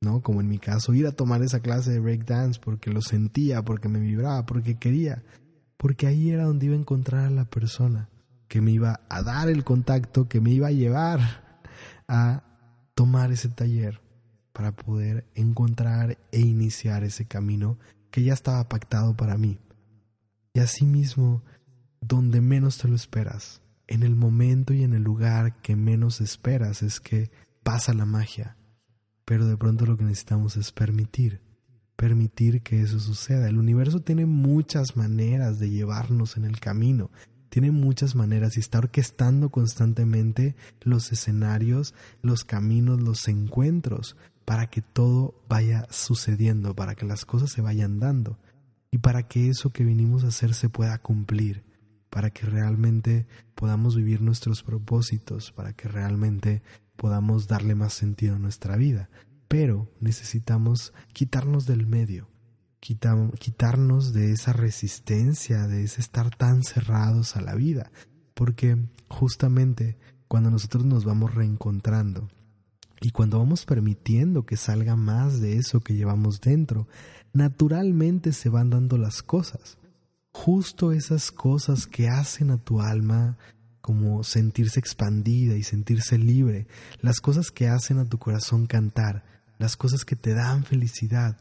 ¿no? 0.01 0.23
Como 0.23 0.41
en 0.41 0.49
mi 0.49 0.59
caso, 0.59 0.95
ir 0.95 1.07
a 1.07 1.13
tomar 1.13 1.43
esa 1.43 1.61
clase 1.61 1.91
de 1.91 2.01
breakdance 2.01 2.59
porque 2.59 2.91
lo 2.91 3.03
sentía, 3.03 3.63
porque 3.63 3.89
me 3.89 4.01
vibraba, 4.01 4.47
porque 4.47 4.79
quería, 4.79 5.23
porque 5.77 6.07
ahí 6.07 6.31
era 6.31 6.45
donde 6.45 6.67
iba 6.67 6.75
a 6.75 6.79
encontrar 6.79 7.27
a 7.27 7.31
la 7.31 7.45
persona 7.45 8.09
que 8.49 8.61
me 8.61 8.73
iba 8.73 9.01
a 9.09 9.23
dar 9.23 9.49
el 9.49 9.63
contacto, 9.63 10.29
que 10.29 10.41
me 10.41 10.51
iba 10.51 10.69
a 10.69 10.73
llevar 10.73 11.21
a 12.09 12.43
tomar 12.95 13.31
ese 13.31 13.49
taller 13.49 14.01
para 14.53 14.73
poder 14.73 15.27
encontrar 15.35 16.19
e 16.33 16.41
iniciar 16.41 17.05
ese 17.05 17.27
camino 17.27 17.79
que 18.11 18.25
ya 18.25 18.33
estaba 18.33 18.69
pactado 18.69 19.17
para 19.17 19.39
mí. 19.39 19.59
Y 20.53 20.59
asimismo, 20.59 21.45
donde 22.01 22.41
menos 22.41 22.79
te 22.79 22.89
lo 22.89 22.95
esperas, 22.95 23.63
en 23.87 24.03
el 24.03 24.17
momento 24.17 24.73
y 24.73 24.83
en 24.83 24.95
el 24.95 25.03
lugar 25.03 25.61
que 25.63 25.77
menos 25.77 26.21
esperas 26.21 26.83
es 26.83 27.01
que 27.01 27.31
pasa 27.63 27.93
la 27.93 28.07
magia. 28.07 28.57
Pero 29.25 29.47
de 29.47 29.57
pronto 29.57 29.87
lo 29.87 29.97
que 29.97 30.05
necesitamos 30.05 30.57
es 30.57 30.73
permitir, 30.73 31.41
permitir 31.97 32.63
que 32.63 32.81
eso 32.81 32.99
suceda. 32.99 33.49
El 33.49 33.59
universo 33.59 34.01
tiene 34.01 34.27
muchas 34.27 34.97
maneras 34.97 35.59
de 35.59 35.71
llevarnos 35.71 36.37
en 36.37 36.45
el 36.45 36.59
camino, 36.59 37.11
tiene 37.51 37.73
muchas 37.73 38.15
maneras 38.15 38.57
y 38.57 38.61
está 38.61 38.79
orquestando 38.79 39.51
constantemente 39.51 40.55
los 40.81 41.13
escenarios, 41.13 41.95
los 42.23 42.45
caminos, 42.45 43.03
los 43.03 43.27
encuentros, 43.29 44.17
para 44.45 44.69
que 44.69 44.83
todo 44.83 45.35
vaya 45.49 45.87
sucediendo, 45.91 46.75
para 46.75 46.95
que 46.95 47.07
las 47.07 47.25
cosas 47.25 47.51
se 47.51 47.61
vayan 47.61 48.01
dando 48.01 48.39
y 48.91 48.99
para 48.99 49.25
que 49.29 49.49
eso 49.49 49.71
que 49.71 49.85
vinimos 49.85 50.25
a 50.25 50.29
hacer 50.29 50.55
se 50.55 50.69
pueda 50.69 50.99
cumplir, 50.99 51.63
para 52.11 52.31
que 52.31 52.45
realmente 52.45 53.27
podamos 53.55 53.97
vivir 53.97 54.21
nuestros 54.21 54.63
propósitos, 54.63 55.53
para 55.53 55.73
que 55.73 55.89
realmente 55.89 56.63
podamos 56.97 57.47
darle 57.47 57.75
más 57.75 57.95
sentido 57.95 58.37
a 58.37 58.39
nuestra 58.39 58.77
vida. 58.77 59.09
Pero 59.49 59.91
necesitamos 60.01 60.93
quitarnos 61.13 61.67
del 61.67 61.87
medio, 61.87 62.29
quitarnos 62.81 64.13
de 64.13 64.33
esa 64.33 64.53
resistencia, 64.53 65.67
de 65.67 65.85
ese 65.85 66.01
estar 66.01 66.35
tan 66.35 66.63
cerrados 66.63 67.37
a 67.37 67.41
la 67.41 67.55
vida, 67.55 67.91
porque 68.35 68.77
justamente 69.09 69.99
cuando 70.29 70.51
nosotros 70.51 70.85
nos 70.85 71.05
vamos 71.05 71.35
reencontrando 71.35 72.29
y 73.01 73.11
cuando 73.11 73.39
vamos 73.39 73.65
permitiendo 73.65 74.45
que 74.45 74.57
salga 74.57 74.95
más 74.95 75.41
de 75.41 75.57
eso 75.57 75.81
que 75.81 75.95
llevamos 75.95 76.41
dentro, 76.41 76.87
naturalmente 77.33 78.33
se 78.33 78.49
van 78.49 78.71
dando 78.71 78.99
las 78.99 79.23
cosas. 79.23 79.80
Justo 80.33 80.93
esas 80.93 81.31
cosas 81.31 81.87
que 81.87 82.09
hacen 82.09 82.51
a 82.51 82.59
tu 82.59 82.81
alma 82.81 83.39
como 83.81 84.23
sentirse 84.25 84.79
expandida 84.79 85.57
y 85.57 85.63
sentirse 85.63 86.19
libre, 86.19 86.67
las 87.01 87.21
cosas 87.21 87.51
que 87.51 87.69
hacen 87.69 87.99
a 87.99 88.05
tu 88.05 88.19
corazón 88.19 88.67
cantar, 88.67 89.25
las 89.59 89.77
cosas 89.77 90.05
que 90.05 90.17
te 90.17 90.35
dan 90.35 90.65
felicidad, 90.65 91.39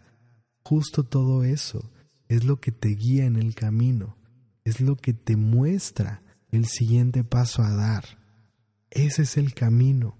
justo 0.64 1.04
todo 1.04 1.44
eso 1.44 1.92
es 2.28 2.44
lo 2.44 2.60
que 2.60 2.72
te 2.72 2.90
guía 2.90 3.26
en 3.26 3.36
el 3.36 3.56
camino, 3.56 4.18
es 4.64 4.82
lo 4.82 4.96
que 4.96 5.14
te 5.14 5.36
muestra 5.36 6.22
el 6.52 6.66
siguiente 6.66 7.24
paso 7.24 7.62
a 7.62 7.74
dar. 7.76 8.04
Ese 8.92 9.24
es 9.24 9.38
el 9.38 9.54
camino. 9.54 10.18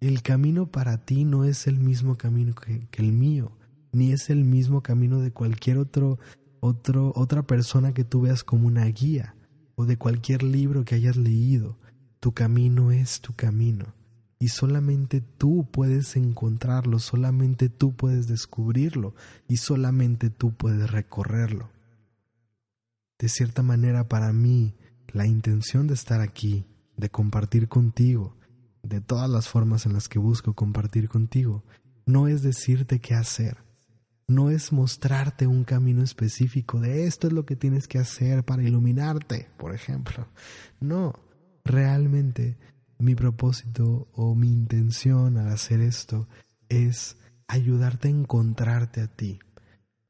El 0.00 0.22
camino 0.22 0.70
para 0.70 1.04
ti 1.04 1.24
no 1.24 1.44
es 1.44 1.66
el 1.66 1.78
mismo 1.78 2.16
camino 2.16 2.54
que, 2.54 2.86
el 2.92 3.12
mío 3.12 3.56
ni 3.92 4.12
es 4.12 4.28
el 4.28 4.44
mismo 4.44 4.82
camino 4.82 5.20
de 5.20 5.30
cualquier 5.30 5.78
otro, 5.78 6.18
otro, 6.64 7.12
otra 7.14 7.42
persona 7.42 7.92
que 7.92 8.04
tú 8.04 8.22
veas 8.22 8.42
como 8.42 8.66
una 8.66 8.86
guía 8.86 9.34
o 9.74 9.84
de 9.84 9.98
cualquier 9.98 10.42
libro 10.42 10.84
que 10.84 10.94
hayas 10.94 11.16
leído. 11.16 11.78
Tu 12.20 12.32
camino 12.32 12.90
es 12.90 13.20
tu 13.20 13.34
camino 13.34 13.92
y 14.38 14.48
solamente 14.48 15.20
tú 15.20 15.68
puedes 15.70 16.16
encontrarlo, 16.16 16.98
solamente 17.00 17.68
tú 17.68 17.94
puedes 17.94 18.28
descubrirlo 18.28 19.14
y 19.46 19.58
solamente 19.58 20.30
tú 20.30 20.54
puedes 20.54 20.90
recorrerlo. 20.90 21.70
De 23.18 23.28
cierta 23.28 23.62
manera 23.62 24.08
para 24.08 24.32
mí, 24.32 24.74
la 25.08 25.26
intención 25.26 25.86
de 25.86 25.94
estar 25.94 26.22
aquí, 26.22 26.64
de 26.96 27.10
compartir 27.10 27.68
contigo, 27.68 28.36
de 28.82 29.02
todas 29.02 29.28
las 29.28 29.48
formas 29.48 29.84
en 29.84 29.92
las 29.92 30.08
que 30.08 30.18
busco 30.18 30.54
compartir 30.54 31.10
contigo, 31.10 31.62
no 32.06 32.26
es 32.26 32.42
decirte 32.42 33.00
qué 33.00 33.14
hacer, 33.14 33.63
no 34.26 34.50
es 34.50 34.72
mostrarte 34.72 35.46
un 35.46 35.64
camino 35.64 36.02
específico 36.02 36.80
de 36.80 37.06
esto 37.06 37.26
es 37.26 37.32
lo 37.32 37.44
que 37.44 37.56
tienes 37.56 37.88
que 37.88 37.98
hacer 37.98 38.44
para 38.44 38.62
iluminarte, 38.62 39.48
por 39.58 39.74
ejemplo. 39.74 40.28
No, 40.80 41.12
realmente 41.64 42.56
mi 42.98 43.14
propósito 43.14 44.08
o 44.12 44.34
mi 44.34 44.50
intención 44.50 45.36
al 45.36 45.48
hacer 45.48 45.80
esto 45.80 46.28
es 46.68 47.18
ayudarte 47.48 48.08
a 48.08 48.12
encontrarte 48.12 49.02
a 49.02 49.08
ti, 49.08 49.40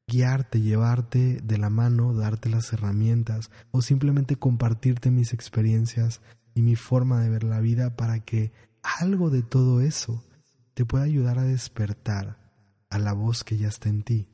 guiarte, 0.07 0.61
llevarte 0.61 1.41
de 1.43 1.57
la 1.57 1.69
mano, 1.69 2.13
darte 2.13 2.49
las 2.49 2.71
herramientas 2.71 3.51
o 3.71 3.81
simplemente 3.81 4.37
compartirte 4.37 5.11
mis 5.11 5.33
experiencias 5.33 6.21
y 6.53 6.61
mi 6.61 6.75
forma 6.75 7.21
de 7.21 7.29
ver 7.29 7.43
la 7.43 7.59
vida 7.59 7.97
para 7.97 8.19
que 8.19 8.53
algo 8.81 9.29
de 9.29 9.41
todo 9.41 9.81
eso 9.81 10.23
te 10.73 10.85
pueda 10.85 11.03
ayudar 11.03 11.39
a 11.39 11.43
despertar 11.43 12.44
a 12.95 12.99
la 12.99 13.11
voz 13.11 13.43
que 13.43 13.57
ya 13.57 13.67
está 13.67 13.89
en 13.89 14.03
ti, 14.03 14.29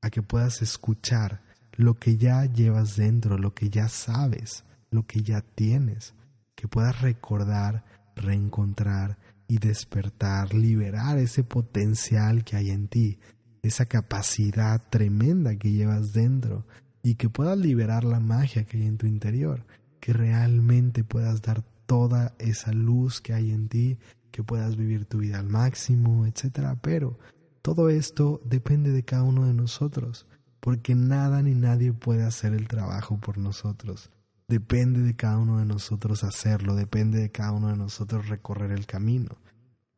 a 0.00 0.08
que 0.08 0.22
puedas 0.22 0.62
escuchar 0.62 1.42
lo 1.72 1.94
que 1.94 2.16
ya 2.16 2.44
llevas 2.44 2.94
dentro, 2.94 3.38
lo 3.38 3.54
que 3.54 3.70
ya 3.70 3.88
sabes, 3.88 4.62
lo 4.92 5.04
que 5.04 5.24
ya 5.24 5.40
tienes, 5.40 6.14
que 6.54 6.68
puedas 6.68 7.02
recordar, 7.02 7.84
reencontrar 8.14 9.18
y 9.48 9.58
despertar, 9.58 10.54
liberar 10.54 11.18
ese 11.18 11.42
potencial 11.42 12.44
que 12.44 12.54
hay 12.54 12.70
en 12.70 12.86
ti, 12.86 13.18
esa 13.62 13.86
capacidad 13.86 14.80
tremenda 14.90 15.56
que 15.56 15.72
llevas 15.72 16.12
dentro 16.12 16.64
y 17.02 17.16
que 17.16 17.28
puedas 17.28 17.58
liberar 17.58 18.04
la 18.04 18.20
magia 18.20 18.62
que 18.62 18.76
hay 18.76 18.86
en 18.86 18.96
tu 18.96 19.08
interior, 19.08 19.66
que 19.98 20.12
realmente 20.12 21.02
puedas 21.02 21.42
dar 21.42 21.64
toda 21.86 22.36
esa 22.38 22.70
luz 22.70 23.20
que 23.20 23.34
hay 23.34 23.50
en 23.50 23.68
ti, 23.68 23.98
que 24.30 24.44
puedas 24.44 24.76
vivir 24.76 25.04
tu 25.04 25.18
vida 25.18 25.40
al 25.40 25.48
máximo, 25.48 26.26
etcétera, 26.26 26.76
pero 26.80 27.18
todo 27.64 27.88
esto 27.88 28.42
depende 28.44 28.92
de 28.92 29.04
cada 29.04 29.22
uno 29.22 29.46
de 29.46 29.54
nosotros, 29.54 30.26
porque 30.60 30.94
nada 30.94 31.40
ni 31.40 31.54
nadie 31.54 31.94
puede 31.94 32.22
hacer 32.22 32.52
el 32.52 32.68
trabajo 32.68 33.18
por 33.18 33.38
nosotros. 33.38 34.10
Depende 34.46 35.00
de 35.00 35.16
cada 35.16 35.38
uno 35.38 35.58
de 35.58 35.64
nosotros 35.64 36.24
hacerlo, 36.24 36.74
depende 36.74 37.20
de 37.20 37.30
cada 37.30 37.52
uno 37.52 37.68
de 37.68 37.76
nosotros 37.78 38.28
recorrer 38.28 38.70
el 38.70 38.84
camino. 38.84 39.38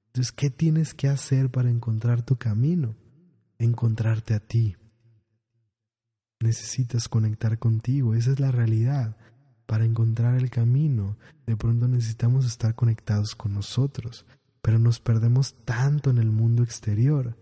Entonces, 0.07 0.31
¿qué 0.31 0.49
tienes 0.49 0.95
que 0.95 1.09
hacer 1.09 1.51
para 1.51 1.69
encontrar 1.69 2.23
tu 2.23 2.37
camino? 2.37 2.95
Encontrarte 3.59 4.35
a 4.35 4.39
ti. 4.39 4.77
Necesitas 6.39 7.09
conectar 7.09 7.59
contigo, 7.59 8.15
esa 8.15 8.31
es 8.31 8.39
la 8.39 8.53
realidad. 8.53 9.17
Para 9.67 9.85
encontrar 9.85 10.37
el 10.37 10.51
camino, 10.51 11.17
de 11.47 11.57
pronto 11.57 11.89
necesitamos 11.89 12.47
estar 12.47 12.77
conectados 12.77 13.35
con 13.35 13.55
nosotros, 13.55 14.25
pero 14.63 14.79
nos 14.79 15.01
perdemos 15.01 15.57
tanto 15.65 16.11
en 16.11 16.19
el 16.19 16.31
mundo 16.31 16.63
exterior 16.63 17.37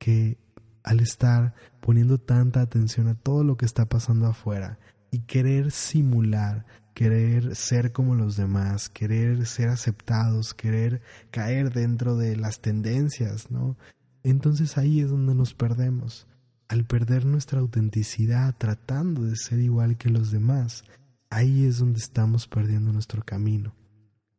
que 0.00 0.38
al 0.82 0.98
estar 0.98 1.54
poniendo 1.80 2.18
tanta 2.18 2.62
atención 2.62 3.06
a 3.06 3.14
todo 3.14 3.44
lo 3.44 3.56
que 3.56 3.66
está 3.66 3.88
pasando 3.88 4.26
afuera 4.26 4.80
y 5.10 5.20
querer 5.20 5.70
simular, 5.70 6.64
querer 6.94 7.54
ser 7.54 7.92
como 7.92 8.14
los 8.14 8.34
demás, 8.34 8.88
querer 8.88 9.46
ser 9.46 9.68
aceptados, 9.68 10.54
querer 10.54 11.02
caer 11.30 11.72
dentro 11.72 12.16
de 12.16 12.34
las 12.36 12.60
tendencias, 12.60 13.50
¿no? 13.50 13.76
Entonces 14.24 14.78
ahí 14.78 15.00
es 15.00 15.10
donde 15.10 15.34
nos 15.34 15.54
perdemos. 15.54 16.26
Al 16.68 16.86
perder 16.86 17.26
nuestra 17.26 17.60
autenticidad 17.60 18.54
tratando 18.56 19.24
de 19.24 19.36
ser 19.36 19.60
igual 19.60 19.98
que 19.98 20.08
los 20.08 20.30
demás, 20.30 20.84
ahí 21.28 21.66
es 21.66 21.78
donde 21.78 21.98
estamos 21.98 22.48
perdiendo 22.48 22.92
nuestro 22.92 23.22
camino. 23.22 23.74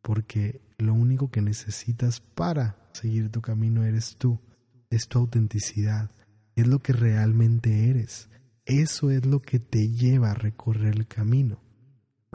Porque 0.01 0.61
lo 0.79 0.93
único 0.95 1.29
que 1.29 1.41
necesitas 1.41 2.19
para 2.19 2.77
seguir 2.93 3.29
tu 3.29 3.41
camino 3.41 3.83
eres 3.83 4.15
tú 4.17 4.39
es 4.91 5.07
tu 5.07 5.17
autenticidad, 5.17 6.11
es 6.55 6.67
lo 6.67 6.79
que 6.79 6.93
realmente 6.93 7.89
eres. 7.89 8.29
Eso 8.65 9.09
es 9.09 9.25
lo 9.25 9.41
que 9.41 9.59
te 9.59 9.89
lleva 9.89 10.31
a 10.31 10.35
recorrer 10.35 10.93
el 10.95 11.07
camino. 11.07 11.59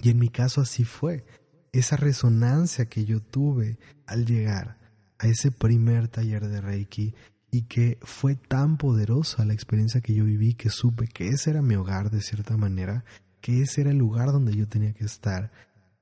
Y 0.03 0.11
en 0.11 0.19
mi 0.19 0.29
caso 0.29 0.61
así 0.61 0.85
fue. 0.85 1.25
Esa 1.73 1.97
resonancia 1.97 2.87
que 2.87 3.05
yo 3.05 3.21
tuve 3.21 3.79
al 4.07 4.27
llegar 4.27 4.79
a 5.19 5.29
ese 5.29 5.51
primer 5.51 6.09
taller 6.09 6.49
de 6.49 6.61
Reiki 6.61 7.15
y 7.51 7.63
que 7.63 7.99
fue 8.03 8.35
tan 8.35 8.77
poderosa 8.77 9.45
la 9.45 9.53
experiencia 9.53 10.01
que 10.01 10.15
yo 10.15 10.25
viví 10.25 10.55
que 10.55 10.71
supe 10.71 11.07
que 11.07 11.29
ese 11.29 11.51
era 11.51 11.63
mi 11.63 11.75
hogar 11.77 12.11
de 12.11 12.21
cierta 12.21 12.57
manera, 12.57 13.05
que 13.41 13.63
ese 13.63 13.83
era 13.83 13.91
el 13.91 13.99
lugar 13.99 14.33
donde 14.33 14.55
yo 14.55 14.67
tenía 14.67 14.93
que 14.93 15.05
estar. 15.05 15.53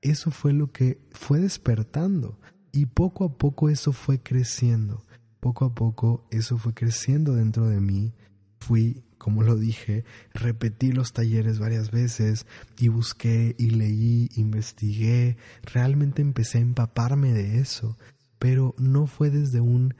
Eso 0.01 0.31
fue 0.31 0.53
lo 0.53 0.71
que 0.71 0.99
fue 1.11 1.39
despertando 1.39 2.39
y 2.71 2.87
poco 2.87 3.25
a 3.25 3.37
poco 3.37 3.69
eso 3.69 3.93
fue 3.93 4.21
creciendo 4.21 5.04
poco 5.45 5.65
a 5.65 5.75
poco 5.75 6.25
eso 6.31 6.57
fue 6.57 6.73
creciendo 6.73 7.35
dentro 7.35 7.69
de 7.69 7.79
mí. 7.79 8.15
Fui, 8.57 9.03
como 9.19 9.43
lo 9.43 9.55
dije, 9.55 10.03
repetí 10.33 10.91
los 10.91 11.13
talleres 11.13 11.59
varias 11.59 11.91
veces 11.91 12.47
y 12.79 12.87
busqué 12.87 13.55
y 13.59 13.69
leí, 13.69 14.27
investigué, 14.37 15.37
realmente 15.61 16.23
empecé 16.23 16.57
a 16.57 16.61
empaparme 16.61 17.31
de 17.31 17.59
eso, 17.59 17.95
pero 18.39 18.73
no 18.79 19.05
fue 19.05 19.29
desde 19.29 19.61
un 19.61 19.93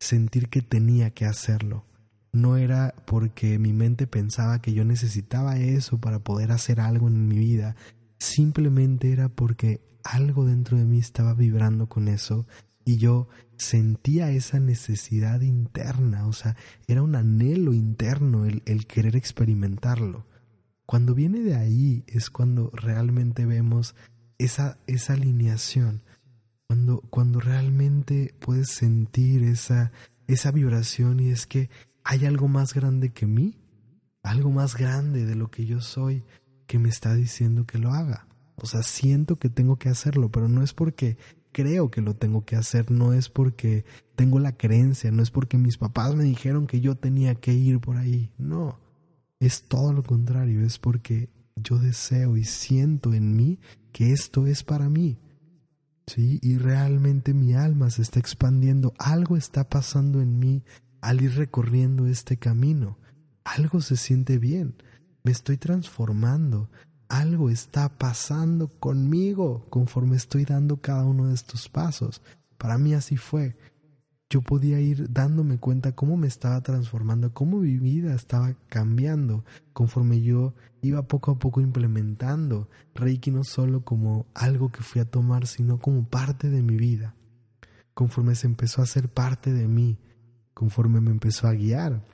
sentir 0.00 0.48
que 0.48 0.62
tenía 0.62 1.10
que 1.10 1.26
hacerlo. 1.26 1.86
No 2.32 2.56
era 2.56 2.92
porque 3.06 3.60
mi 3.60 3.72
mente 3.72 4.08
pensaba 4.08 4.60
que 4.60 4.72
yo 4.72 4.84
necesitaba 4.84 5.58
eso 5.58 6.00
para 6.00 6.18
poder 6.18 6.50
hacer 6.50 6.80
algo 6.80 7.06
en 7.06 7.28
mi 7.28 7.38
vida, 7.38 7.76
simplemente 8.18 9.12
era 9.12 9.28
porque 9.28 9.80
algo 10.02 10.44
dentro 10.44 10.76
de 10.76 10.84
mí 10.84 10.98
estaba 10.98 11.34
vibrando 11.34 11.88
con 11.88 12.08
eso 12.08 12.48
y 12.88 12.96
yo 12.96 13.28
sentía 13.58 14.30
esa 14.30 14.60
necesidad 14.60 15.42
interna, 15.42 16.26
o 16.26 16.32
sea, 16.32 16.56
era 16.86 17.02
un 17.02 17.16
anhelo 17.16 17.74
interno 17.74 18.46
el, 18.46 18.62
el 18.64 18.86
querer 18.86 19.14
experimentarlo. 19.14 20.24
Cuando 20.86 21.14
viene 21.14 21.40
de 21.40 21.54
ahí 21.54 22.02
es 22.06 22.30
cuando 22.30 22.70
realmente 22.72 23.44
vemos 23.44 23.94
esa, 24.38 24.78
esa 24.86 25.12
alineación, 25.12 26.02
cuando, 26.66 27.02
cuando 27.10 27.40
realmente 27.40 28.34
puedes 28.40 28.70
sentir 28.70 29.42
esa, 29.42 29.92
esa 30.26 30.50
vibración 30.50 31.20
y 31.20 31.28
es 31.28 31.46
que 31.46 31.68
hay 32.04 32.24
algo 32.24 32.48
más 32.48 32.72
grande 32.72 33.12
que 33.12 33.26
mí, 33.26 33.58
algo 34.22 34.50
más 34.50 34.78
grande 34.78 35.26
de 35.26 35.34
lo 35.34 35.50
que 35.50 35.66
yo 35.66 35.82
soy 35.82 36.24
que 36.66 36.78
me 36.78 36.88
está 36.88 37.12
diciendo 37.12 37.66
que 37.66 37.76
lo 37.76 37.90
haga. 37.92 38.26
O 38.56 38.66
sea, 38.66 38.82
siento 38.82 39.36
que 39.36 39.50
tengo 39.50 39.76
que 39.76 39.90
hacerlo, 39.90 40.30
pero 40.30 40.48
no 40.48 40.62
es 40.62 40.72
porque 40.72 41.18
creo 41.52 41.90
que 41.90 42.00
lo 42.00 42.14
tengo 42.14 42.44
que 42.44 42.56
hacer, 42.56 42.90
no 42.90 43.12
es 43.12 43.28
porque 43.28 43.84
tengo 44.16 44.38
la 44.38 44.56
creencia, 44.56 45.10
no 45.10 45.22
es 45.22 45.30
porque 45.30 45.58
mis 45.58 45.78
papás 45.78 46.14
me 46.14 46.24
dijeron 46.24 46.66
que 46.66 46.80
yo 46.80 46.96
tenía 46.96 47.34
que 47.34 47.52
ir 47.52 47.80
por 47.80 47.96
ahí, 47.96 48.30
no, 48.38 48.78
es 49.40 49.62
todo 49.62 49.92
lo 49.92 50.02
contrario, 50.02 50.64
es 50.64 50.78
porque 50.78 51.28
yo 51.56 51.78
deseo 51.78 52.36
y 52.36 52.44
siento 52.44 53.14
en 53.14 53.36
mí 53.36 53.58
que 53.92 54.12
esto 54.12 54.46
es 54.46 54.62
para 54.62 54.88
mí. 54.88 55.18
¿Sí? 56.06 56.38
Y 56.42 56.56
realmente 56.56 57.34
mi 57.34 57.52
alma 57.52 57.90
se 57.90 58.00
está 58.00 58.18
expandiendo, 58.18 58.94
algo 58.98 59.36
está 59.36 59.68
pasando 59.68 60.22
en 60.22 60.38
mí 60.38 60.64
al 61.02 61.20
ir 61.20 61.34
recorriendo 61.34 62.06
este 62.06 62.38
camino. 62.38 62.98
Algo 63.44 63.82
se 63.82 63.96
siente 63.96 64.38
bien, 64.38 64.74
me 65.22 65.32
estoy 65.32 65.58
transformando, 65.58 66.70
algo 67.08 67.50
está 67.50 67.88
pasando 67.88 68.68
conmigo 68.68 69.66
conforme 69.70 70.16
estoy 70.16 70.44
dando 70.44 70.80
cada 70.80 71.04
uno 71.04 71.28
de 71.28 71.34
estos 71.34 71.68
pasos. 71.68 72.22
Para 72.58 72.78
mí 72.78 72.94
así 72.94 73.16
fue. 73.16 73.56
Yo 74.30 74.42
podía 74.42 74.78
ir 74.78 75.10
dándome 75.10 75.58
cuenta 75.58 75.92
cómo 75.92 76.18
me 76.18 76.26
estaba 76.26 76.60
transformando, 76.60 77.32
cómo 77.32 77.60
mi 77.60 77.78
vida 77.78 78.14
estaba 78.14 78.52
cambiando 78.68 79.42
conforme 79.72 80.20
yo 80.20 80.54
iba 80.82 81.08
poco 81.08 81.30
a 81.30 81.38
poco 81.38 81.62
implementando 81.62 82.68
Reiki 82.94 83.30
no 83.30 83.42
solo 83.42 83.84
como 83.84 84.26
algo 84.34 84.70
que 84.70 84.82
fui 84.82 85.00
a 85.00 85.10
tomar, 85.10 85.46
sino 85.46 85.78
como 85.78 86.06
parte 86.06 86.50
de 86.50 86.62
mi 86.62 86.76
vida. 86.76 87.14
Conforme 87.94 88.34
se 88.34 88.46
empezó 88.46 88.82
a 88.82 88.86
ser 88.86 89.08
parte 89.08 89.52
de 89.54 89.66
mí, 89.66 89.98
conforme 90.52 91.00
me 91.00 91.10
empezó 91.10 91.48
a 91.48 91.54
guiar 91.54 92.04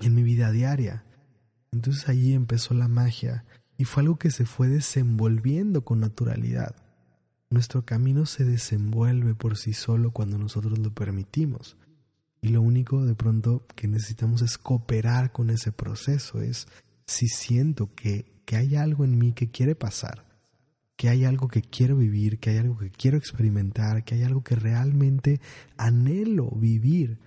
en 0.00 0.14
mi 0.14 0.22
vida 0.22 0.50
diaria. 0.50 1.04
Entonces 1.72 2.06
allí 2.10 2.34
empezó 2.34 2.74
la 2.74 2.88
magia 2.88 3.46
y 3.78 3.84
fue 3.84 4.02
algo 4.02 4.16
que 4.16 4.30
se 4.30 4.46
fue 4.46 4.68
desenvolviendo 4.68 5.84
con 5.84 6.00
naturalidad. 6.00 6.76
Nuestro 7.50 7.84
camino 7.84 8.26
se 8.26 8.44
desenvuelve 8.44 9.34
por 9.34 9.56
sí 9.56 9.72
solo 9.72 10.10
cuando 10.10 10.38
nosotros 10.38 10.78
lo 10.78 10.92
permitimos. 10.92 11.76
Y 12.40 12.48
lo 12.48 12.62
único 12.62 13.04
de 13.04 13.14
pronto 13.14 13.66
que 13.74 13.88
necesitamos 13.88 14.42
es 14.42 14.58
cooperar 14.58 15.32
con 15.32 15.50
ese 15.50 15.72
proceso, 15.72 16.40
es 16.40 16.68
si 17.06 17.28
siento 17.28 17.94
que, 17.94 18.26
que 18.44 18.56
hay 18.56 18.76
algo 18.76 19.04
en 19.04 19.18
mí 19.18 19.32
que 19.32 19.50
quiere 19.50 19.74
pasar, 19.74 20.26
que 20.96 21.08
hay 21.08 21.24
algo 21.24 21.48
que 21.48 21.62
quiero 21.62 21.96
vivir, 21.96 22.38
que 22.38 22.50
hay 22.50 22.58
algo 22.58 22.78
que 22.78 22.90
quiero 22.90 23.16
experimentar, 23.16 24.04
que 24.04 24.16
hay 24.16 24.22
algo 24.22 24.42
que 24.42 24.56
realmente 24.56 25.40
anhelo 25.76 26.50
vivir. 26.50 27.18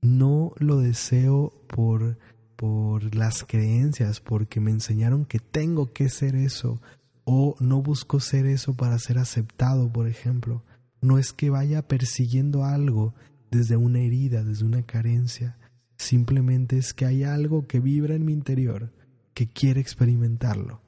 No 0.00 0.52
lo 0.58 0.78
deseo 0.78 1.52
por 1.68 2.18
por 2.56 3.14
las 3.14 3.44
creencias, 3.44 4.20
porque 4.20 4.60
me 4.60 4.70
enseñaron 4.70 5.24
que 5.24 5.38
tengo 5.38 5.92
que 5.92 6.08
ser 6.08 6.34
eso, 6.34 6.80
o 7.24 7.56
no 7.60 7.82
busco 7.82 8.20
ser 8.20 8.46
eso 8.46 8.74
para 8.74 8.98
ser 8.98 9.18
aceptado, 9.18 9.92
por 9.92 10.08
ejemplo. 10.08 10.62
No 11.00 11.18
es 11.18 11.32
que 11.32 11.50
vaya 11.50 11.86
persiguiendo 11.86 12.64
algo 12.64 13.14
desde 13.50 13.76
una 13.76 14.00
herida, 14.00 14.44
desde 14.44 14.64
una 14.64 14.82
carencia, 14.82 15.58
simplemente 15.96 16.78
es 16.78 16.94
que 16.94 17.06
hay 17.06 17.24
algo 17.24 17.66
que 17.66 17.80
vibra 17.80 18.14
en 18.14 18.24
mi 18.24 18.32
interior, 18.32 18.92
que 19.34 19.46
quiere 19.46 19.80
experimentarlo, 19.80 20.80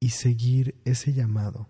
y 0.00 0.10
seguir 0.10 0.74
ese 0.84 1.12
llamado, 1.12 1.68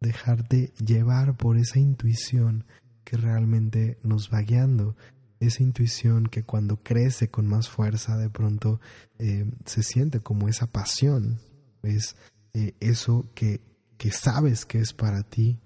dejarte 0.00 0.72
llevar 0.84 1.36
por 1.36 1.56
esa 1.56 1.78
intuición 1.78 2.64
que 3.04 3.16
realmente 3.16 3.98
nos 4.02 4.32
va 4.32 4.40
guiando 4.40 4.96
esa 5.40 5.62
intuición 5.62 6.26
que 6.26 6.44
cuando 6.44 6.76
crece 6.82 7.30
con 7.30 7.46
más 7.46 7.68
fuerza 7.68 8.16
de 8.18 8.28
pronto 8.28 8.80
eh, 9.18 9.50
se 9.64 9.82
siente 9.82 10.20
como 10.20 10.48
esa 10.48 10.66
pasión, 10.66 11.40
es 11.82 12.14
eh, 12.52 12.74
eso 12.80 13.30
que, 13.34 13.60
que 13.96 14.12
sabes 14.12 14.66
que 14.66 14.78
es 14.78 14.92
para 14.92 15.22
ti, 15.22 15.58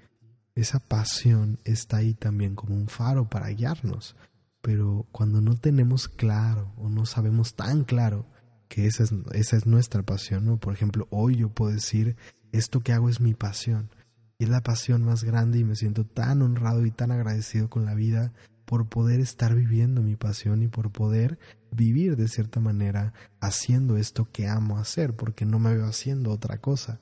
esa 0.55 0.79
pasión 0.79 1.59
está 1.65 1.99
ahí 1.99 2.15
también 2.15 2.55
como 2.55 2.77
un 2.77 2.87
faro 2.87 3.29
para 3.29 3.49
guiarnos, 3.49 4.17
pero 4.63 5.07
cuando 5.11 5.41
no 5.41 5.57
tenemos 5.57 6.09
claro 6.09 6.73
o 6.77 6.89
no 6.89 7.05
sabemos 7.05 7.55
tan 7.55 7.83
claro 7.83 8.27
que 8.69 8.87
esa 8.87 9.03
es, 9.03 9.13
esa 9.33 9.57
es 9.57 9.67
nuestra 9.67 10.05
pasión, 10.05 10.47
¿no? 10.47 10.59
Por 10.59 10.73
ejemplo, 10.73 11.09
hoy 11.11 11.37
yo 11.37 11.49
puedo 11.49 11.73
decir, 11.73 12.17
esto 12.53 12.81
que 12.81 12.93
hago 12.93 13.09
es 13.09 13.21
mi 13.21 13.35
pasión, 13.35 13.91
y 14.39 14.45
es 14.45 14.51
la 14.51 14.63
pasión 14.63 15.05
más 15.05 15.25
grande 15.25 15.59
y 15.59 15.65
me 15.65 15.77
siento 15.77 16.07
tan 16.07 16.43
honrado 16.43 16.87
y 16.87 16.93
tan 16.93 17.11
agradecido 17.11 17.69
con 17.69 17.85
la 17.85 17.95
vida 17.95 18.33
por 18.65 18.89
poder 18.89 19.21
estar 19.21 19.55
viviendo 19.55 20.03
mi 20.03 20.17
pasión 20.17 20.63
y 20.63 20.69
por 20.69 20.91
poder 20.91 21.39
vivir 21.71 22.17
de 22.17 22.29
cierta 22.29 22.61
manera 22.61 23.13
haciendo 23.41 23.97
esto 23.97 24.31
que 24.31 24.49
amo 24.49 24.79
hacer, 24.79 25.15
porque 25.15 25.45
no 25.45 25.59
me 25.59 25.75
veo 25.75 25.87
haciendo 25.87 26.31
otra 26.31 26.59
cosa. 26.59 27.01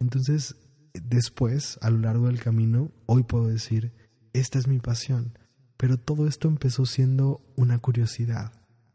Entonces, 0.00 0.56
después, 0.92 1.78
a 1.82 1.90
lo 1.90 1.98
largo 1.98 2.26
del 2.26 2.40
camino, 2.40 2.90
hoy 3.06 3.22
puedo 3.22 3.48
decir, 3.48 3.92
esta 4.32 4.58
es 4.58 4.66
mi 4.66 4.78
pasión, 4.78 5.38
pero 5.76 5.98
todo 5.98 6.26
esto 6.26 6.48
empezó 6.48 6.86
siendo 6.86 7.40
una 7.56 7.78
curiosidad, 7.78 8.52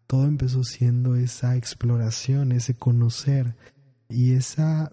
todo 0.07 0.25
empezó 0.25 0.63
siendo 0.63 1.15
esa 1.15 1.55
exploración, 1.55 2.51
ese 2.51 2.73
conocer 2.73 3.55
y 4.09 4.33
esa 4.33 4.91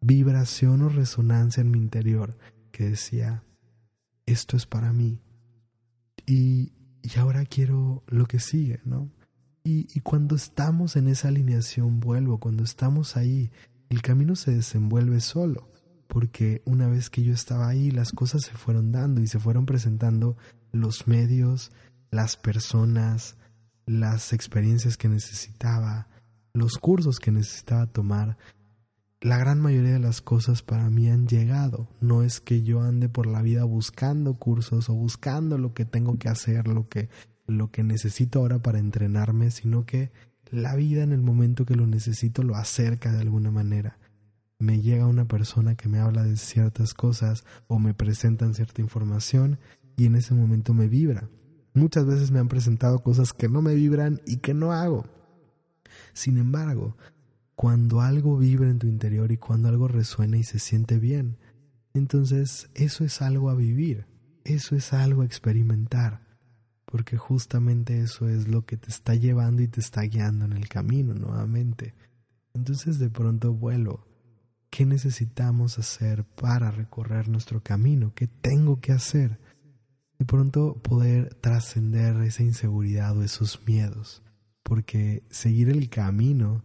vibración 0.00 0.82
o 0.82 0.88
resonancia 0.88 1.60
en 1.60 1.70
mi 1.70 1.78
interior 1.78 2.36
que 2.70 2.84
decía, 2.90 3.42
esto 4.26 4.56
es 4.56 4.66
para 4.66 4.92
mí, 4.92 5.20
y, 6.26 6.72
y 7.02 7.18
ahora 7.18 7.44
quiero 7.44 8.02
lo 8.06 8.26
que 8.26 8.40
sigue, 8.40 8.80
¿no? 8.84 9.10
Y, 9.64 9.86
y 9.94 10.00
cuando 10.00 10.36
estamos 10.36 10.96
en 10.96 11.08
esa 11.08 11.28
alineación, 11.28 12.00
vuelvo, 12.00 12.38
cuando 12.38 12.64
estamos 12.64 13.16
ahí, 13.16 13.50
el 13.88 14.02
camino 14.02 14.36
se 14.36 14.52
desenvuelve 14.52 15.20
solo, 15.20 15.70
porque 16.06 16.62
una 16.64 16.88
vez 16.88 17.10
que 17.10 17.22
yo 17.22 17.32
estaba 17.32 17.68
ahí, 17.68 17.90
las 17.90 18.12
cosas 18.12 18.42
se 18.42 18.52
fueron 18.52 18.92
dando 18.92 19.20
y 19.22 19.26
se 19.26 19.38
fueron 19.38 19.66
presentando 19.66 20.36
los 20.72 21.06
medios, 21.06 21.72
las 22.10 22.36
personas, 22.36 23.36
las 23.86 24.32
experiencias 24.32 24.96
que 24.96 25.08
necesitaba, 25.08 26.08
los 26.52 26.74
cursos 26.74 27.18
que 27.18 27.30
necesitaba 27.30 27.86
tomar, 27.86 28.36
la 29.24 29.38
gran 29.38 29.58
mayoría 29.58 29.94
de 29.94 30.00
las 30.00 30.20
cosas 30.20 30.60
para 30.60 30.90
mí 30.90 31.08
han 31.08 31.26
llegado. 31.26 31.88
No 32.02 32.22
es 32.22 32.40
que 32.40 32.62
yo 32.62 32.82
ande 32.82 33.08
por 33.08 33.26
la 33.26 33.40
vida 33.40 33.64
buscando 33.64 34.34
cursos 34.34 34.90
o 34.90 34.94
buscando 34.94 35.56
lo 35.56 35.72
que 35.72 35.86
tengo 35.86 36.18
que 36.18 36.28
hacer, 36.28 36.68
lo 36.68 36.90
que, 36.90 37.08
lo 37.46 37.70
que 37.70 37.82
necesito 37.82 38.40
ahora 38.40 38.58
para 38.58 38.78
entrenarme, 38.78 39.50
sino 39.50 39.86
que 39.86 40.12
la 40.50 40.76
vida 40.76 41.02
en 41.02 41.12
el 41.12 41.22
momento 41.22 41.64
que 41.64 41.74
lo 41.74 41.86
necesito 41.86 42.42
lo 42.42 42.54
acerca 42.54 43.12
de 43.12 43.22
alguna 43.22 43.50
manera. 43.50 43.96
Me 44.58 44.82
llega 44.82 45.06
una 45.06 45.24
persona 45.24 45.74
que 45.74 45.88
me 45.88 46.00
habla 46.00 46.22
de 46.22 46.36
ciertas 46.36 46.92
cosas 46.92 47.46
o 47.66 47.78
me 47.78 47.94
presentan 47.94 48.52
cierta 48.52 48.82
información 48.82 49.58
y 49.96 50.04
en 50.04 50.16
ese 50.16 50.34
momento 50.34 50.74
me 50.74 50.86
vibra. 50.86 51.30
Muchas 51.72 52.04
veces 52.04 52.30
me 52.30 52.40
han 52.40 52.48
presentado 52.48 52.98
cosas 52.98 53.32
que 53.32 53.48
no 53.48 53.62
me 53.62 53.74
vibran 53.74 54.20
y 54.26 54.36
que 54.36 54.52
no 54.52 54.72
hago. 54.72 55.06
Sin 56.12 56.36
embargo, 56.36 56.94
cuando 57.54 58.00
algo 58.00 58.36
vibra 58.36 58.68
en 58.68 58.78
tu 58.78 58.86
interior 58.86 59.30
y 59.32 59.38
cuando 59.38 59.68
algo 59.68 59.88
resuena 59.88 60.36
y 60.36 60.44
se 60.44 60.58
siente 60.58 60.98
bien. 60.98 61.36
Entonces 61.92 62.68
eso 62.74 63.04
es 63.04 63.22
algo 63.22 63.50
a 63.50 63.54
vivir, 63.54 64.06
eso 64.44 64.74
es 64.74 64.92
algo 64.92 65.22
a 65.22 65.26
experimentar, 65.26 66.26
porque 66.84 67.16
justamente 67.16 68.00
eso 68.00 68.28
es 68.28 68.48
lo 68.48 68.66
que 68.66 68.76
te 68.76 68.88
está 68.88 69.14
llevando 69.14 69.62
y 69.62 69.68
te 69.68 69.80
está 69.80 70.02
guiando 70.02 70.44
en 70.44 70.52
el 70.52 70.68
camino 70.68 71.14
nuevamente. 71.14 71.94
Entonces 72.52 72.98
de 72.98 73.10
pronto 73.10 73.52
vuelo, 73.52 74.06
¿qué 74.70 74.84
necesitamos 74.86 75.78
hacer 75.78 76.24
para 76.24 76.72
recorrer 76.72 77.28
nuestro 77.28 77.62
camino? 77.62 78.12
¿Qué 78.14 78.26
tengo 78.26 78.80
que 78.80 78.92
hacer? 78.92 79.38
De 80.18 80.24
pronto 80.24 80.74
poder 80.82 81.34
trascender 81.34 82.16
esa 82.22 82.42
inseguridad 82.42 83.16
o 83.16 83.22
esos 83.22 83.60
miedos, 83.66 84.22
porque 84.64 85.22
seguir 85.30 85.68
el 85.68 85.88
camino 85.90 86.64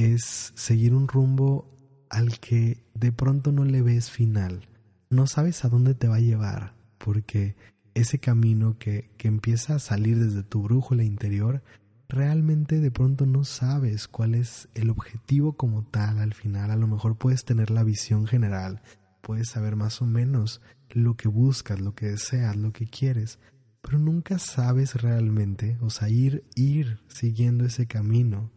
es 0.00 0.52
seguir 0.54 0.94
un 0.94 1.08
rumbo 1.08 1.68
al 2.08 2.40
que 2.40 2.82
de 2.94 3.12
pronto 3.12 3.52
no 3.52 3.66
le 3.66 3.82
ves 3.82 4.10
final. 4.10 4.66
No 5.10 5.26
sabes 5.26 5.64
a 5.64 5.68
dónde 5.68 5.94
te 5.94 6.08
va 6.08 6.16
a 6.16 6.20
llevar, 6.20 6.74
porque 6.96 7.54
ese 7.92 8.18
camino 8.18 8.78
que, 8.78 9.10
que 9.18 9.28
empieza 9.28 9.74
a 9.74 9.78
salir 9.78 10.18
desde 10.18 10.42
tu 10.42 10.62
brújula 10.62 11.04
interior, 11.04 11.62
realmente 12.08 12.80
de 12.80 12.90
pronto 12.90 13.26
no 13.26 13.44
sabes 13.44 14.08
cuál 14.08 14.34
es 14.34 14.70
el 14.74 14.88
objetivo 14.88 15.52
como 15.52 15.84
tal 15.84 16.18
al 16.18 16.32
final. 16.32 16.70
A 16.70 16.76
lo 16.76 16.86
mejor 16.86 17.18
puedes 17.18 17.44
tener 17.44 17.70
la 17.70 17.84
visión 17.84 18.26
general, 18.26 18.80
puedes 19.20 19.50
saber 19.50 19.76
más 19.76 20.00
o 20.00 20.06
menos 20.06 20.62
lo 20.88 21.16
que 21.16 21.28
buscas, 21.28 21.78
lo 21.78 21.94
que 21.94 22.06
deseas, 22.06 22.56
lo 22.56 22.72
que 22.72 22.86
quieres, 22.86 23.38
pero 23.82 23.98
nunca 23.98 24.38
sabes 24.38 24.94
realmente, 24.94 25.76
o 25.82 25.90
sea, 25.90 26.08
ir, 26.08 26.44
ir 26.54 27.00
siguiendo 27.08 27.66
ese 27.66 27.86
camino 27.86 28.50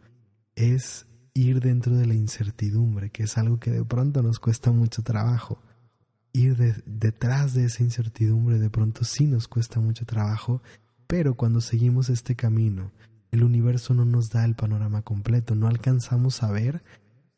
es 0.56 1.06
ir 1.34 1.60
dentro 1.60 1.96
de 1.96 2.06
la 2.06 2.14
incertidumbre, 2.14 3.10
que 3.10 3.24
es 3.24 3.36
algo 3.36 3.58
que 3.58 3.72
de 3.72 3.84
pronto 3.84 4.22
nos 4.22 4.38
cuesta 4.38 4.70
mucho 4.70 5.02
trabajo. 5.02 5.60
ir 6.32 6.82
detrás 6.86 7.54
de 7.54 7.66
esa 7.66 7.84
incertidumbre 7.84 8.58
de 8.58 8.70
pronto 8.70 9.04
sí 9.04 9.26
nos 9.26 9.46
cuesta 9.46 9.78
mucho 9.78 10.04
trabajo, 10.04 10.62
pero 11.06 11.34
cuando 11.34 11.60
seguimos 11.60 12.08
este 12.08 12.34
camino, 12.34 12.90
el 13.30 13.44
universo 13.44 13.94
no 13.94 14.04
nos 14.04 14.30
da 14.30 14.44
el 14.44 14.54
panorama 14.54 15.02
completo, 15.02 15.54
no 15.54 15.68
alcanzamos 15.68 16.42
a 16.42 16.50
ver, 16.50 16.82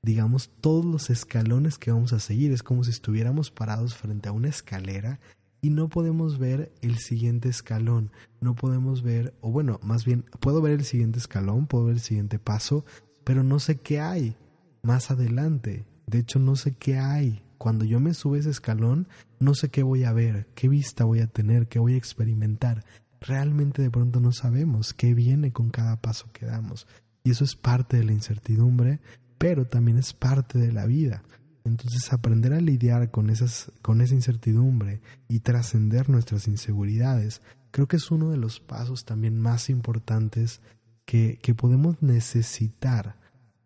digamos, 0.02 0.50
todos 0.60 0.84
los 0.84 1.10
escalones 1.10 1.78
que 1.78 1.90
vamos 1.90 2.12
a 2.12 2.20
seguir. 2.20 2.52
Es 2.52 2.62
como 2.62 2.84
si 2.84 2.90
estuviéramos 2.90 3.50
parados 3.50 3.94
frente 3.96 4.28
a 4.28 4.32
una 4.32 4.48
escalera 4.48 5.20
y 5.60 5.70
no 5.70 5.88
podemos 5.88 6.38
ver 6.38 6.72
el 6.80 6.98
siguiente 6.98 7.48
escalón, 7.48 8.12
no 8.40 8.54
podemos 8.54 9.02
ver, 9.02 9.34
o 9.40 9.50
bueno, 9.50 9.80
más 9.82 10.04
bien, 10.04 10.24
puedo 10.40 10.60
ver 10.62 10.72
el 10.72 10.84
siguiente 10.84 11.18
escalón, 11.18 11.66
puedo 11.66 11.86
ver 11.86 11.96
el 11.96 12.00
siguiente 12.00 12.38
paso, 12.38 12.84
pero 13.26 13.42
no 13.42 13.58
sé 13.58 13.80
qué 13.80 13.98
hay 13.98 14.36
más 14.82 15.10
adelante. 15.10 15.84
De 16.06 16.20
hecho, 16.20 16.38
no 16.38 16.54
sé 16.54 16.76
qué 16.76 16.96
hay. 16.96 17.42
Cuando 17.58 17.84
yo 17.84 17.98
me 17.98 18.14
sube 18.14 18.38
ese 18.38 18.50
escalón, 18.50 19.08
no 19.40 19.56
sé 19.56 19.68
qué 19.68 19.82
voy 19.82 20.04
a 20.04 20.12
ver, 20.12 20.46
qué 20.54 20.68
vista 20.68 21.02
voy 21.02 21.18
a 21.18 21.26
tener, 21.26 21.66
qué 21.66 21.80
voy 21.80 21.94
a 21.94 21.96
experimentar. 21.96 22.84
Realmente 23.20 23.82
de 23.82 23.90
pronto 23.90 24.20
no 24.20 24.30
sabemos 24.30 24.94
qué 24.94 25.12
viene 25.12 25.52
con 25.52 25.70
cada 25.70 26.00
paso 26.00 26.30
que 26.32 26.46
damos. 26.46 26.86
Y 27.24 27.30
eso 27.30 27.42
es 27.42 27.56
parte 27.56 27.96
de 27.96 28.04
la 28.04 28.12
incertidumbre, 28.12 29.00
pero 29.38 29.66
también 29.66 29.98
es 29.98 30.12
parte 30.12 30.60
de 30.60 30.70
la 30.70 30.86
vida. 30.86 31.24
Entonces 31.64 32.12
aprender 32.12 32.52
a 32.52 32.60
lidiar 32.60 33.10
con, 33.10 33.28
esas, 33.28 33.72
con 33.82 34.02
esa 34.02 34.14
incertidumbre 34.14 35.00
y 35.26 35.40
trascender 35.40 36.08
nuestras 36.08 36.46
inseguridades, 36.46 37.42
creo 37.72 37.88
que 37.88 37.96
es 37.96 38.08
uno 38.12 38.30
de 38.30 38.36
los 38.36 38.60
pasos 38.60 39.04
también 39.04 39.40
más 39.40 39.68
importantes 39.68 40.60
que, 41.06 41.38
que 41.40 41.54
podemos 41.54 42.02
necesitar 42.02 43.16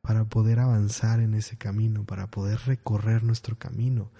para 0.03 0.24
poder 0.24 0.61
avanzar 0.61 1.20
en 1.20 1.35
ese 1.35 1.57
camino, 1.57 2.05
para 2.05 2.31
poder 2.31 2.59
recorrer 2.66 3.24
nuestro 3.24 3.59
camino. 3.59 4.11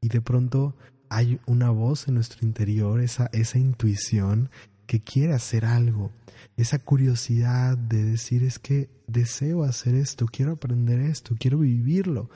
Y 0.00 0.08
de 0.08 0.20
pronto 0.20 0.76
hay 1.10 1.40
una 1.46 1.70
voz 1.70 2.08
en 2.08 2.14
nuestro 2.14 2.46
interior, 2.46 3.00
esa, 3.00 3.28
esa 3.32 3.58
intuición 3.58 4.50
que 4.86 5.00
quiere 5.00 5.34
hacer 5.34 5.64
algo, 5.64 6.12
esa 6.56 6.78
curiosidad 6.78 7.76
de 7.76 8.04
decir 8.04 8.42
es 8.42 8.58
que 8.58 8.88
deseo 9.06 9.64
hacer 9.64 9.94
esto, 9.94 10.26
quiero 10.26 10.52
aprender 10.52 11.00
esto, 11.00 11.36
quiero 11.38 11.58
vivirlo. 11.58 12.30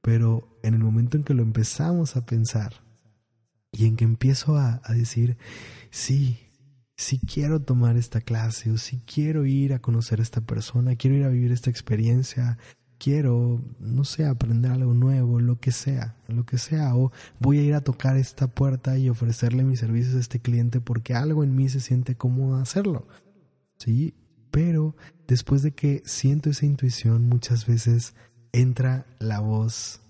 Pero 0.00 0.58
en 0.62 0.74
el 0.74 0.80
momento 0.80 1.16
en 1.16 1.24
que 1.24 1.34
lo 1.34 1.42
empezamos 1.42 2.16
a 2.16 2.26
pensar 2.26 2.82
y 3.72 3.86
en 3.86 3.96
que 3.96 4.04
empiezo 4.04 4.56
a, 4.56 4.80
a 4.84 4.92
decir, 4.92 5.36
sí, 5.90 6.38
si 6.96 7.18
quiero 7.18 7.60
tomar 7.60 7.96
esta 7.96 8.20
clase 8.20 8.70
o 8.70 8.78
si 8.78 8.98
quiero 9.00 9.46
ir 9.46 9.72
a 9.72 9.80
conocer 9.80 10.20
a 10.20 10.22
esta 10.22 10.40
persona, 10.40 10.96
quiero 10.96 11.16
ir 11.16 11.24
a 11.24 11.28
vivir 11.28 11.52
esta 11.52 11.70
experiencia, 11.70 12.58
quiero, 12.98 13.60
no 13.80 14.04
sé, 14.04 14.26
aprender 14.26 14.70
algo 14.70 14.94
nuevo, 14.94 15.40
lo 15.40 15.58
que 15.58 15.72
sea, 15.72 16.16
lo 16.28 16.46
que 16.46 16.58
sea, 16.58 16.94
o 16.96 17.12
voy 17.40 17.58
a 17.58 17.62
ir 17.62 17.74
a 17.74 17.82
tocar 17.82 18.16
esta 18.16 18.46
puerta 18.48 18.96
y 18.96 19.08
ofrecerle 19.08 19.64
mis 19.64 19.80
servicios 19.80 20.14
a 20.14 20.20
este 20.20 20.40
cliente 20.40 20.80
porque 20.80 21.14
algo 21.14 21.42
en 21.42 21.56
mí 21.56 21.68
se 21.68 21.80
siente 21.80 22.14
cómodo 22.16 22.56
hacerlo. 22.56 23.08
Sí, 23.76 24.14
pero 24.50 24.94
después 25.26 25.62
de 25.62 25.72
que 25.72 26.02
siento 26.04 26.50
esa 26.50 26.66
intuición, 26.66 27.28
muchas 27.28 27.66
veces 27.66 28.14
entra 28.52 29.06
la 29.18 29.40
voz 29.40 30.00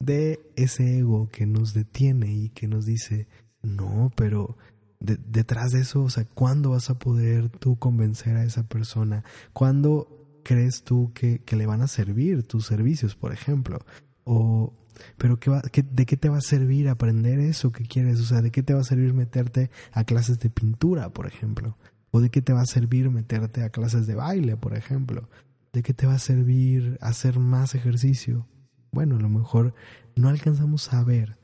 de 0.00 0.40
ese 0.56 0.98
ego 0.98 1.28
que 1.30 1.46
nos 1.46 1.74
detiene 1.74 2.32
y 2.32 2.48
que 2.50 2.66
nos 2.66 2.86
dice, 2.86 3.28
no, 3.62 4.10
pero 4.16 4.56
detrás 5.00 5.72
de 5.72 5.80
eso, 5.80 6.02
o 6.02 6.10
sea, 6.10 6.24
¿cuándo 6.24 6.70
vas 6.70 6.90
a 6.90 6.98
poder 6.98 7.50
tú 7.50 7.76
convencer 7.78 8.36
a 8.36 8.44
esa 8.44 8.64
persona? 8.64 9.24
¿Cuándo 9.52 10.40
crees 10.42 10.82
tú 10.82 11.12
que, 11.14 11.40
le 11.56 11.66
van 11.66 11.82
a 11.82 11.86
servir 11.86 12.42
tus 12.42 12.66
servicios, 12.66 13.14
por 13.14 13.32
ejemplo? 13.32 13.78
O, 14.24 14.72
pero 15.16 15.38
¿qué 15.38 15.82
¿de 15.82 16.06
qué 16.06 16.16
te 16.16 16.28
va 16.28 16.38
a 16.38 16.42
servir 16.42 16.88
aprender 16.88 17.38
eso 17.38 17.70
que 17.70 17.84
quieres? 17.84 18.20
O 18.20 18.24
sea, 18.24 18.42
¿de 18.42 18.50
qué 18.50 18.62
te 18.62 18.74
va 18.74 18.80
a 18.80 18.84
servir 18.84 19.14
meterte 19.14 19.70
a 19.92 20.04
clases 20.04 20.40
de 20.40 20.50
pintura, 20.50 21.10
por 21.10 21.26
ejemplo? 21.26 21.76
¿O 22.10 22.20
de 22.20 22.30
qué 22.30 22.42
te 22.42 22.52
va 22.52 22.62
a 22.62 22.66
servir 22.66 23.10
meterte 23.10 23.62
a 23.62 23.70
clases 23.70 24.06
de 24.06 24.14
baile, 24.14 24.56
por 24.56 24.76
ejemplo? 24.76 25.28
¿De 25.72 25.82
qué 25.82 25.94
te 25.94 26.06
va 26.06 26.14
a 26.14 26.18
servir 26.18 26.98
hacer 27.00 27.38
más 27.38 27.74
ejercicio? 27.74 28.46
Bueno, 28.90 29.16
a 29.16 29.20
lo 29.20 29.28
mejor 29.28 29.74
no 30.16 30.28
alcanzamos 30.28 30.92
a 30.92 31.04
ver 31.04 31.38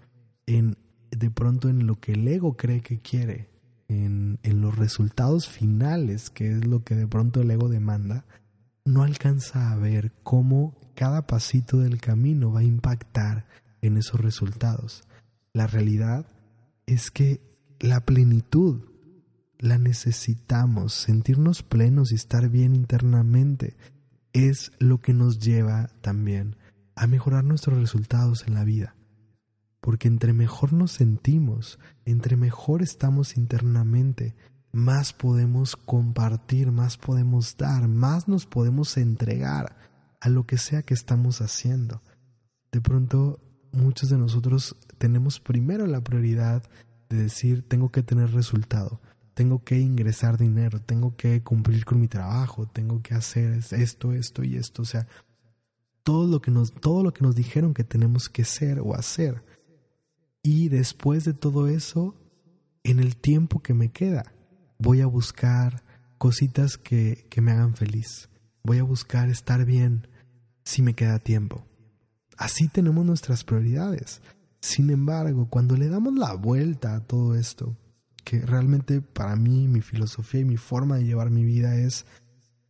en 0.47 0.77
de 1.17 1.31
pronto 1.31 1.69
en 1.69 1.87
lo 1.87 2.01
que 2.01 2.13
el 2.13 2.27
ego 2.27 2.57
cree 2.57 2.81
que 2.81 3.01
quiere, 3.01 3.49
en, 3.89 4.39
en 4.43 4.61
los 4.61 4.77
resultados 4.77 5.49
finales, 5.49 6.31
que 6.31 6.53
es 6.53 6.67
lo 6.67 6.85
que 6.85 6.95
de 6.95 7.07
pronto 7.07 7.41
el 7.41 7.51
ego 7.51 7.69
demanda, 7.69 8.25
no 8.85 9.03
alcanza 9.03 9.73
a 9.73 9.77
ver 9.77 10.13
cómo 10.23 10.77
cada 10.95 11.27
pasito 11.27 11.79
del 11.79 12.01
camino 12.01 12.53
va 12.53 12.61
a 12.61 12.65
impactar 12.65 13.47
en 13.83 13.97
esos 13.97 14.21
resultados. 14.21 15.05
La 15.53 15.67
realidad 15.67 16.27
es 16.87 17.11
que 17.11 17.41
la 17.81 18.01
plenitud 18.01 18.83
la 19.59 19.79
necesitamos, 19.79 20.95
sentirnos 20.95 21.63
plenos 21.63 22.13
y 22.13 22.17
estar 22.17 22.49
bien 22.49 22.75
internamente 22.75 23.77
es 24.33 24.73
lo 24.79 25.01
que 25.01 25.15
nos 25.15 25.39
lleva 25.39 25.89
también 26.01 26.57
a 26.97 27.07
mejorar 27.07 27.45
nuestros 27.45 27.79
resultados 27.79 28.47
en 28.47 28.55
la 28.55 28.65
vida 28.65 28.95
porque 29.85 30.09
entre 30.09 30.33
mejor 30.33 30.73
nos 30.73 30.93
sentimos, 30.93 31.79
entre 32.07 32.39
mejor 32.39 32.81
estamos 32.81 33.37
internamente, 33.37 34.35
más 34.73 35.13
podemos 35.13 35.77
compartir, 35.77 36.73
más 36.73 36.97
podemos 36.97 37.59
dar, 37.59 37.87
más 37.87 38.27
nos 38.27 38.47
podemos 38.47 38.97
entregar 38.97 39.77
a 40.23 40.31
lo 40.31 40.47
que 40.47 40.57
sea 40.57 40.81
que 40.81 40.95
estamos 40.95 41.43
haciendo. 41.43 42.01
De 42.73 42.81
pronto, 42.81 43.41
muchos 43.73 44.09
de 44.09 44.17
nosotros 44.17 44.75
tenemos 44.97 45.39
primero 45.39 45.87
la 45.87 46.01
prioridad 46.01 46.63
de 47.11 47.19
decir, 47.19 47.69
tengo 47.69 47.93
que 47.93 48.03
tener 48.03 48.33
resultado, 48.33 49.03
tengo 49.35 49.65
que 49.65 49.79
ingresar 49.79 50.39
dinero, 50.39 50.81
tengo 50.81 51.15
que 51.15 51.43
cumplir 51.43 51.85
con 51.85 52.01
mi 52.01 52.09
trabajo, 52.09 52.67
tengo 52.67 53.03
que 53.03 53.13
hacer 53.13 53.63
esto, 53.73 54.15
esto 54.15 54.45
y 54.45 54.57
esto, 54.57 54.81
o 54.81 54.87
sea, 54.87 55.07
todo 56.03 56.27
lo 56.27 56.41
que 56.41 56.51
nos, 56.51 56.73
todo 56.73 57.03
lo 57.03 57.13
que 57.13 57.23
nos 57.23 57.37
dijeron 57.37 57.75
que 57.75 57.85
tenemos 57.85 58.31
que 58.31 58.47
ser 58.47 58.81
o 58.81 58.95
hacer 58.95 59.43
y 60.45 60.69
después 60.69 61.25
de 61.25 61.33
todo 61.33 61.69
eso, 61.69 62.15
en 62.85 63.01
el 63.01 63.17
tiempo 63.17 63.63
que 63.63 63.73
me 63.73 63.89
queda, 63.89 64.35
voy 64.79 65.01
a 65.01 65.07
buscar 65.07 65.83
cositas 66.19 66.77
que, 66.77 67.27
que 67.31 67.41
me 67.41 67.51
hagan 67.51 67.75
feliz. 67.75 68.29
Voy 68.63 68.79
a 68.79 68.83
buscar 68.83 69.31
estar 69.31 69.65
bien 69.65 70.07
si 70.63 70.83
me 70.83 70.93
queda 70.93 71.19
tiempo. 71.19 71.67
Así 72.37 72.69
tenemos 72.69 73.07
nuestras 73.07 73.43
prioridades. 73.43 74.21
Sin 74.61 74.91
embargo, 74.91 75.49
cuando 75.49 75.79
le 75.79 75.89
damos 75.89 76.15
la 76.15 76.35
vuelta 76.35 76.95
a 76.95 77.01
todo 77.01 77.35
esto, 77.35 77.75
que 78.23 78.41
realmente 78.41 79.01
para 79.01 79.37
mí 79.37 79.67
mi 79.67 79.81
filosofía 79.81 80.43
y 80.43 80.45
mi 80.45 80.59
forma 80.59 80.97
de 80.97 81.05
llevar 81.05 81.31
mi 81.31 81.45
vida 81.45 81.75
es, 81.77 82.05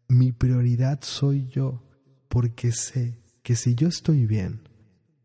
mi 0.06 0.30
prioridad 0.30 1.00
soy 1.02 1.48
yo, 1.48 1.82
porque 2.28 2.70
sé 2.70 3.18
que 3.42 3.56
si 3.56 3.74
yo 3.74 3.88
estoy 3.88 4.26
bien, 4.26 4.60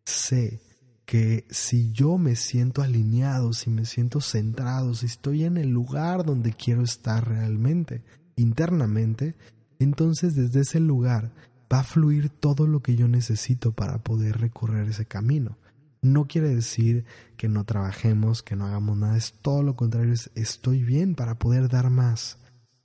sé 0.03 0.61
que 1.09 1.43
si 1.49 1.91
yo 1.91 2.19
me 2.19 2.35
siento 2.35 2.83
alineado, 2.83 3.51
si 3.53 3.71
me 3.71 3.85
siento 3.85 4.21
centrado, 4.21 4.93
si 4.93 5.07
estoy 5.07 5.43
en 5.43 5.57
el 5.57 5.69
lugar 5.69 6.23
donde 6.23 6.53
quiero 6.53 6.83
estar 6.83 7.27
realmente, 7.27 8.03
internamente, 8.35 9.33
entonces 9.79 10.35
desde 10.35 10.59
ese 10.59 10.79
lugar 10.79 11.31
va 11.73 11.79
a 11.79 11.83
fluir 11.83 12.29
todo 12.29 12.67
lo 12.67 12.83
que 12.83 12.95
yo 12.95 13.07
necesito 13.07 13.71
para 13.71 14.03
poder 14.03 14.37
recorrer 14.39 14.87
ese 14.87 15.05
camino. 15.05 15.57
No 16.03 16.27
quiere 16.27 16.53
decir 16.53 17.05
que 17.37 17.49
no 17.49 17.63
trabajemos, 17.63 18.43
que 18.43 18.55
no 18.55 18.67
hagamos 18.67 18.95
nada, 18.95 19.17
es 19.17 19.33
todo 19.41 19.63
lo 19.63 19.75
contrario, 19.75 20.13
es 20.13 20.29
estoy 20.35 20.83
bien 20.83 21.15
para 21.15 21.39
poder 21.39 21.69
dar 21.69 21.89
más. 21.89 22.37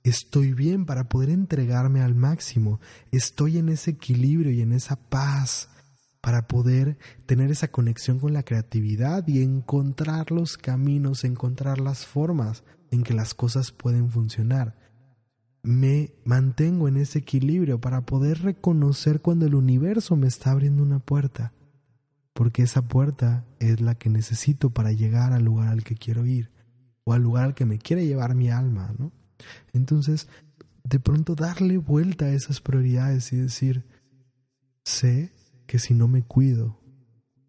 Estoy 0.03 0.53
bien 0.53 0.87
para 0.87 1.09
poder 1.09 1.29
entregarme 1.29 2.01
al 2.01 2.15
máximo. 2.15 2.79
Estoy 3.11 3.59
en 3.59 3.69
ese 3.69 3.91
equilibrio 3.91 4.51
y 4.51 4.61
en 4.61 4.71
esa 4.71 4.95
paz 4.95 5.69
para 6.25 6.47
poder 6.47 6.97
tener 7.27 7.51
esa 7.51 7.67
conexión 7.67 8.17
con 8.17 8.33
la 8.33 8.41
creatividad 8.41 9.27
y 9.27 9.43
encontrar 9.43 10.31
los 10.31 10.57
caminos, 10.57 11.23
encontrar 11.23 11.79
las 11.79 12.07
formas 12.07 12.63
en 12.89 13.03
que 13.03 13.13
las 13.13 13.35
cosas 13.35 13.71
pueden 13.71 14.09
funcionar. 14.09 14.75
Me 15.61 16.15
mantengo 16.23 16.87
en 16.87 16.97
ese 16.97 17.19
equilibrio 17.19 17.79
para 17.79 18.07
poder 18.07 18.41
reconocer 18.41 19.21
cuando 19.21 19.45
el 19.45 19.53
universo 19.53 20.15
me 20.15 20.25
está 20.25 20.49
abriendo 20.49 20.81
una 20.81 20.97
puerta, 20.97 21.53
porque 22.33 22.63
esa 22.63 22.87
puerta 22.87 23.45
es 23.59 23.79
la 23.79 23.93
que 23.93 24.09
necesito 24.09 24.71
para 24.71 24.93
llegar 24.93 25.31
al 25.31 25.43
lugar 25.43 25.67
al 25.67 25.83
que 25.83 25.93
quiero 25.93 26.25
ir 26.25 26.49
o 27.03 27.13
al 27.13 27.21
lugar 27.21 27.43
al 27.43 27.53
que 27.53 27.65
me 27.65 27.77
quiere 27.77 28.07
llevar 28.07 28.33
mi 28.33 28.49
alma, 28.49 28.95
¿no? 28.97 29.11
Entonces, 29.73 30.27
de 30.83 30.99
pronto 30.99 31.35
darle 31.35 31.77
vuelta 31.77 32.25
a 32.25 32.33
esas 32.33 32.61
prioridades 32.61 33.31
y 33.31 33.35
decir, 33.35 33.85
sé 34.83 35.34
que 35.65 35.79
si 35.79 35.93
no 35.93 36.07
me 36.07 36.23
cuido, 36.23 36.79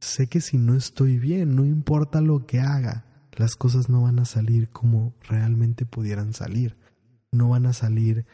sé 0.00 0.26
que 0.26 0.40
si 0.40 0.58
no 0.58 0.74
estoy 0.74 1.18
bien, 1.18 1.56
no 1.56 1.64
importa 1.64 2.20
lo 2.20 2.46
que 2.46 2.60
haga, 2.60 3.04
las 3.32 3.56
cosas 3.56 3.88
no 3.88 4.02
van 4.02 4.18
a 4.18 4.24
salir 4.24 4.70
como 4.70 5.14
realmente 5.28 5.84
pudieran 5.84 6.32
salir. 6.32 6.76
No 7.32 7.50
van 7.50 7.66
a 7.66 7.72
salir 7.72 8.24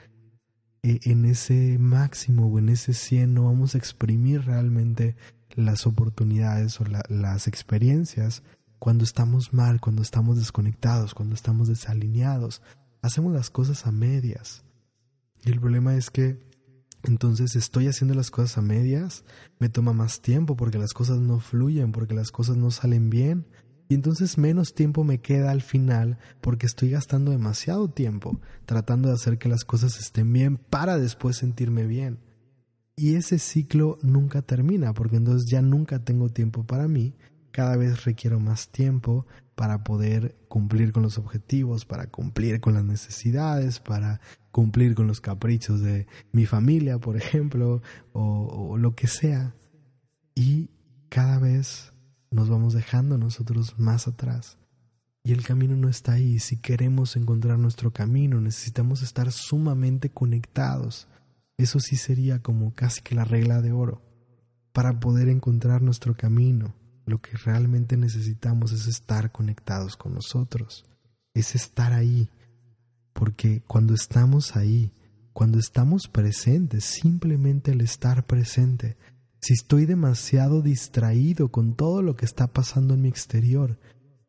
eh, 0.82 1.00
en 1.04 1.24
ese 1.24 1.78
máximo 1.78 2.46
o 2.46 2.58
en 2.58 2.68
ese 2.68 2.94
100, 2.94 3.34
no 3.34 3.44
vamos 3.44 3.74
a 3.74 3.78
exprimir 3.78 4.44
realmente 4.44 5.16
las 5.54 5.86
oportunidades 5.86 6.80
o 6.80 6.84
las 7.08 7.48
experiencias 7.48 8.42
cuando 8.78 9.04
estamos 9.04 9.52
mal, 9.52 9.80
cuando 9.80 10.02
estamos 10.02 10.38
desconectados, 10.38 11.14
cuando 11.14 11.34
estamos 11.34 11.68
desalineados. 11.68 12.62
Hacemos 13.00 13.32
las 13.32 13.50
cosas 13.50 13.86
a 13.86 13.92
medias. 13.92 14.64
Y 15.44 15.50
el 15.50 15.60
problema 15.60 15.94
es 15.96 16.10
que 16.10 16.51
entonces 17.04 17.56
estoy 17.56 17.88
haciendo 17.88 18.14
las 18.14 18.30
cosas 18.30 18.58
a 18.58 18.62
medias, 18.62 19.24
me 19.58 19.68
toma 19.68 19.92
más 19.92 20.20
tiempo 20.20 20.56
porque 20.56 20.78
las 20.78 20.92
cosas 20.92 21.18
no 21.18 21.40
fluyen, 21.40 21.92
porque 21.92 22.14
las 22.14 22.30
cosas 22.30 22.56
no 22.56 22.70
salen 22.70 23.10
bien. 23.10 23.46
Y 23.88 23.94
entonces 23.94 24.38
menos 24.38 24.74
tiempo 24.74 25.04
me 25.04 25.20
queda 25.20 25.50
al 25.50 25.60
final 25.60 26.18
porque 26.40 26.66
estoy 26.66 26.90
gastando 26.90 27.30
demasiado 27.30 27.90
tiempo 27.90 28.40
tratando 28.64 29.08
de 29.08 29.14
hacer 29.14 29.36
que 29.36 29.48
las 29.50 29.64
cosas 29.64 29.98
estén 29.98 30.32
bien 30.32 30.56
para 30.56 30.96
después 30.96 31.36
sentirme 31.36 31.86
bien. 31.86 32.20
Y 32.96 33.16
ese 33.16 33.38
ciclo 33.38 33.98
nunca 34.02 34.42
termina 34.42 34.94
porque 34.94 35.16
entonces 35.16 35.50
ya 35.50 35.60
nunca 35.60 36.04
tengo 36.04 36.28
tiempo 36.28 36.64
para 36.64 36.88
mí, 36.88 37.14
cada 37.52 37.76
vez 37.76 38.04
requiero 38.04 38.40
más 38.40 38.68
tiempo 38.68 39.26
para 39.54 39.84
poder 39.84 40.36
cumplir 40.48 40.92
con 40.92 41.02
los 41.02 41.18
objetivos, 41.18 41.84
para 41.84 42.06
cumplir 42.08 42.60
con 42.60 42.74
las 42.74 42.84
necesidades, 42.84 43.78
para 43.78 44.20
cumplir 44.50 44.94
con 44.94 45.06
los 45.06 45.20
caprichos 45.20 45.80
de 45.80 46.06
mi 46.32 46.46
familia, 46.46 46.98
por 46.98 47.16
ejemplo, 47.16 47.82
o, 48.12 48.76
lo 48.78 48.94
que 48.94 49.06
sea. 49.06 49.54
Y 50.34 50.70
cada 51.08 51.38
vez 51.38 51.92
nos 52.30 52.48
vamos 52.48 52.74
dejando 52.74 53.18
nosotros 53.18 53.78
más 53.78 54.08
atrás. 54.08 54.58
Y 55.24 55.32
el 55.32 55.44
camino 55.44 55.76
no 55.76 55.88
está 55.88 56.12
ahí. 56.12 56.40
Si 56.40 56.56
queremos 56.56 57.14
encontrar 57.16 57.58
nuestro 57.58 57.92
camino, 57.92 58.40
necesitamos 58.40 59.02
estar 59.02 59.30
sumamente 59.30 60.10
conectados. 60.10 61.06
Eso 61.56 61.78
sí 61.78 61.96
sería 61.96 62.40
como 62.40 62.74
casi 62.74 63.02
que 63.02 63.14
la 63.14 63.24
regla 63.24 63.62
de 63.62 63.72
oro. 63.72 64.02
Para 64.72 64.98
poder 64.98 65.28
encontrar 65.28 65.82
nuestro 65.82 66.16
camino, 66.16 66.74
lo 67.12 67.20
que 67.20 67.36
realmente 67.36 67.98
necesitamos 67.98 68.72
es 68.72 68.86
estar 68.86 69.32
conectados 69.32 69.98
con 69.98 70.14
nosotros. 70.14 70.86
Es 71.34 71.54
estar 71.54 71.92
ahí, 71.92 72.30
porque 73.12 73.62
cuando 73.66 73.92
estamos 73.92 74.56
ahí, 74.56 74.94
cuando 75.34 75.58
estamos 75.58 76.08
presentes, 76.08 76.84
simplemente 76.84 77.72
el 77.72 77.82
estar 77.82 78.26
presente, 78.26 78.96
si 79.42 79.52
estoy 79.52 79.84
demasiado 79.84 80.62
distraído 80.62 81.50
con 81.50 81.74
todo 81.74 82.00
lo 82.00 82.16
que 82.16 82.24
está 82.24 82.46
pasando 82.46 82.94
en 82.94 83.02
mi 83.02 83.08
exterior, 83.10 83.78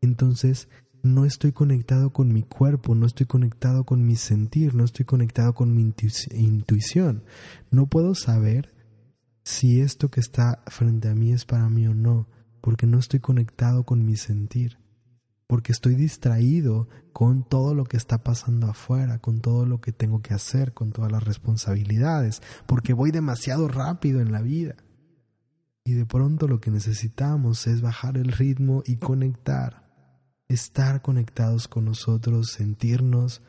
entonces 0.01 0.67
no 1.03 1.23
estoy 1.23 1.53
conectado 1.53 2.11
con 2.11 2.33
mi 2.33 2.43
cuerpo, 2.43 2.95
no 2.95 3.05
estoy 3.05 3.27
conectado 3.27 3.85
con 3.85 4.05
mi 4.05 4.17
sentir, 4.17 4.75
no 4.75 4.83
estoy 4.83 5.05
conectado 5.05 5.55
con 5.55 5.73
mi 5.73 5.93
intuición. 6.31 7.23
No 7.71 7.87
puedo 7.87 8.13
saber 8.13 8.73
si 9.45 9.79
esto 9.79 10.11
que 10.11 10.19
está 10.19 10.63
frente 10.67 11.07
a 11.07 11.15
mí 11.15 11.31
es 11.31 11.45
para 11.45 11.69
mí 11.69 11.87
o 11.87 11.93
no, 11.93 12.27
porque 12.63 12.87
no 12.87 12.97
estoy 12.97 13.19
conectado 13.19 13.83
con 13.83 14.03
mi 14.03 14.17
sentir 14.17 14.79
porque 15.53 15.71
estoy 15.71 15.93
distraído 15.93 16.87
con 17.11 17.47
todo 17.47 17.75
lo 17.75 17.83
que 17.83 17.95
está 17.95 18.23
pasando 18.23 18.65
afuera, 18.65 19.19
con 19.19 19.39
todo 19.39 19.67
lo 19.67 19.81
que 19.81 19.91
tengo 19.91 20.19
que 20.23 20.33
hacer, 20.33 20.73
con 20.73 20.91
todas 20.91 21.11
las 21.11 21.23
responsabilidades, 21.23 22.41
porque 22.65 22.93
voy 22.93 23.11
demasiado 23.11 23.67
rápido 23.67 24.19
en 24.19 24.31
la 24.31 24.41
vida. 24.41 24.75
Y 25.85 25.93
de 25.93 26.07
pronto 26.07 26.47
lo 26.47 26.59
que 26.59 26.71
necesitamos 26.71 27.67
es 27.67 27.81
bajar 27.81 28.17
el 28.17 28.31
ritmo 28.31 28.81
y 28.83 28.95
conectar, 28.95 29.91
estar 30.47 31.03
conectados 31.03 31.67
con 31.67 31.85
nosotros, 31.85 32.49
sentirnos, 32.49 33.43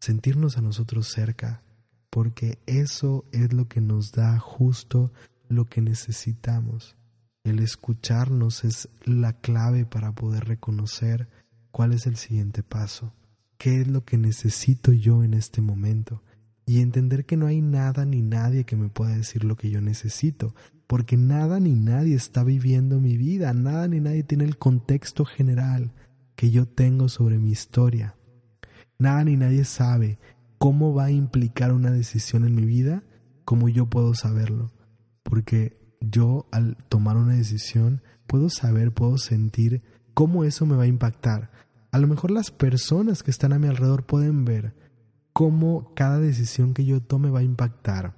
sentirnos 0.00 0.58
a 0.58 0.60
nosotros 0.60 1.06
cerca, 1.06 1.62
porque 2.10 2.58
eso 2.66 3.26
es 3.30 3.52
lo 3.52 3.68
que 3.68 3.80
nos 3.80 4.10
da 4.10 4.40
justo 4.40 5.12
lo 5.48 5.66
que 5.66 5.82
necesitamos. 5.82 6.96
El 7.44 7.58
escucharnos 7.58 8.64
es 8.64 8.88
la 9.04 9.34
clave 9.34 9.84
para 9.84 10.12
poder 10.12 10.46
reconocer 10.46 11.28
cuál 11.70 11.92
es 11.92 12.06
el 12.06 12.16
siguiente 12.16 12.62
paso, 12.62 13.12
qué 13.58 13.82
es 13.82 13.88
lo 13.88 14.02
que 14.02 14.16
necesito 14.16 14.92
yo 14.92 15.22
en 15.22 15.34
este 15.34 15.60
momento 15.60 16.22
y 16.64 16.80
entender 16.80 17.26
que 17.26 17.36
no 17.36 17.46
hay 17.46 17.60
nada 17.60 18.06
ni 18.06 18.22
nadie 18.22 18.64
que 18.64 18.76
me 18.76 18.88
pueda 18.88 19.14
decir 19.14 19.44
lo 19.44 19.56
que 19.56 19.68
yo 19.68 19.82
necesito, 19.82 20.54
porque 20.86 21.18
nada 21.18 21.60
ni 21.60 21.74
nadie 21.74 22.14
está 22.14 22.44
viviendo 22.44 22.98
mi 22.98 23.18
vida, 23.18 23.52
nada 23.52 23.88
ni 23.88 24.00
nadie 24.00 24.22
tiene 24.22 24.44
el 24.44 24.56
contexto 24.56 25.26
general 25.26 25.92
que 26.36 26.50
yo 26.50 26.66
tengo 26.66 27.10
sobre 27.10 27.36
mi 27.38 27.50
historia. 27.50 28.16
Nada 28.98 29.22
ni 29.24 29.36
nadie 29.36 29.64
sabe 29.66 30.18
cómo 30.56 30.94
va 30.94 31.04
a 31.04 31.10
implicar 31.10 31.74
una 31.74 31.90
decisión 31.90 32.46
en 32.46 32.54
mi 32.54 32.64
vida 32.64 33.02
como 33.44 33.68
yo 33.68 33.84
puedo 33.84 34.14
saberlo, 34.14 34.72
porque 35.22 35.83
yo 36.10 36.46
al 36.50 36.76
tomar 36.88 37.16
una 37.16 37.34
decisión 37.34 38.02
puedo 38.26 38.50
saber, 38.50 38.92
puedo 38.92 39.18
sentir 39.18 39.82
cómo 40.14 40.44
eso 40.44 40.66
me 40.66 40.76
va 40.76 40.84
a 40.84 40.88
impactar, 40.88 41.50
a 41.94 41.98
lo 41.98 42.08
mejor 42.08 42.32
las 42.32 42.50
personas 42.50 43.22
que 43.22 43.30
están 43.30 43.52
a 43.52 43.60
mi 43.60 43.68
alrededor 43.68 44.04
pueden 44.04 44.44
ver 44.44 44.74
cómo 45.32 45.92
cada 45.94 46.18
decisión 46.18 46.74
que 46.74 46.84
yo 46.84 47.00
tome 47.00 47.30
va 47.30 47.38
a 47.38 47.44
impactar 47.44 48.16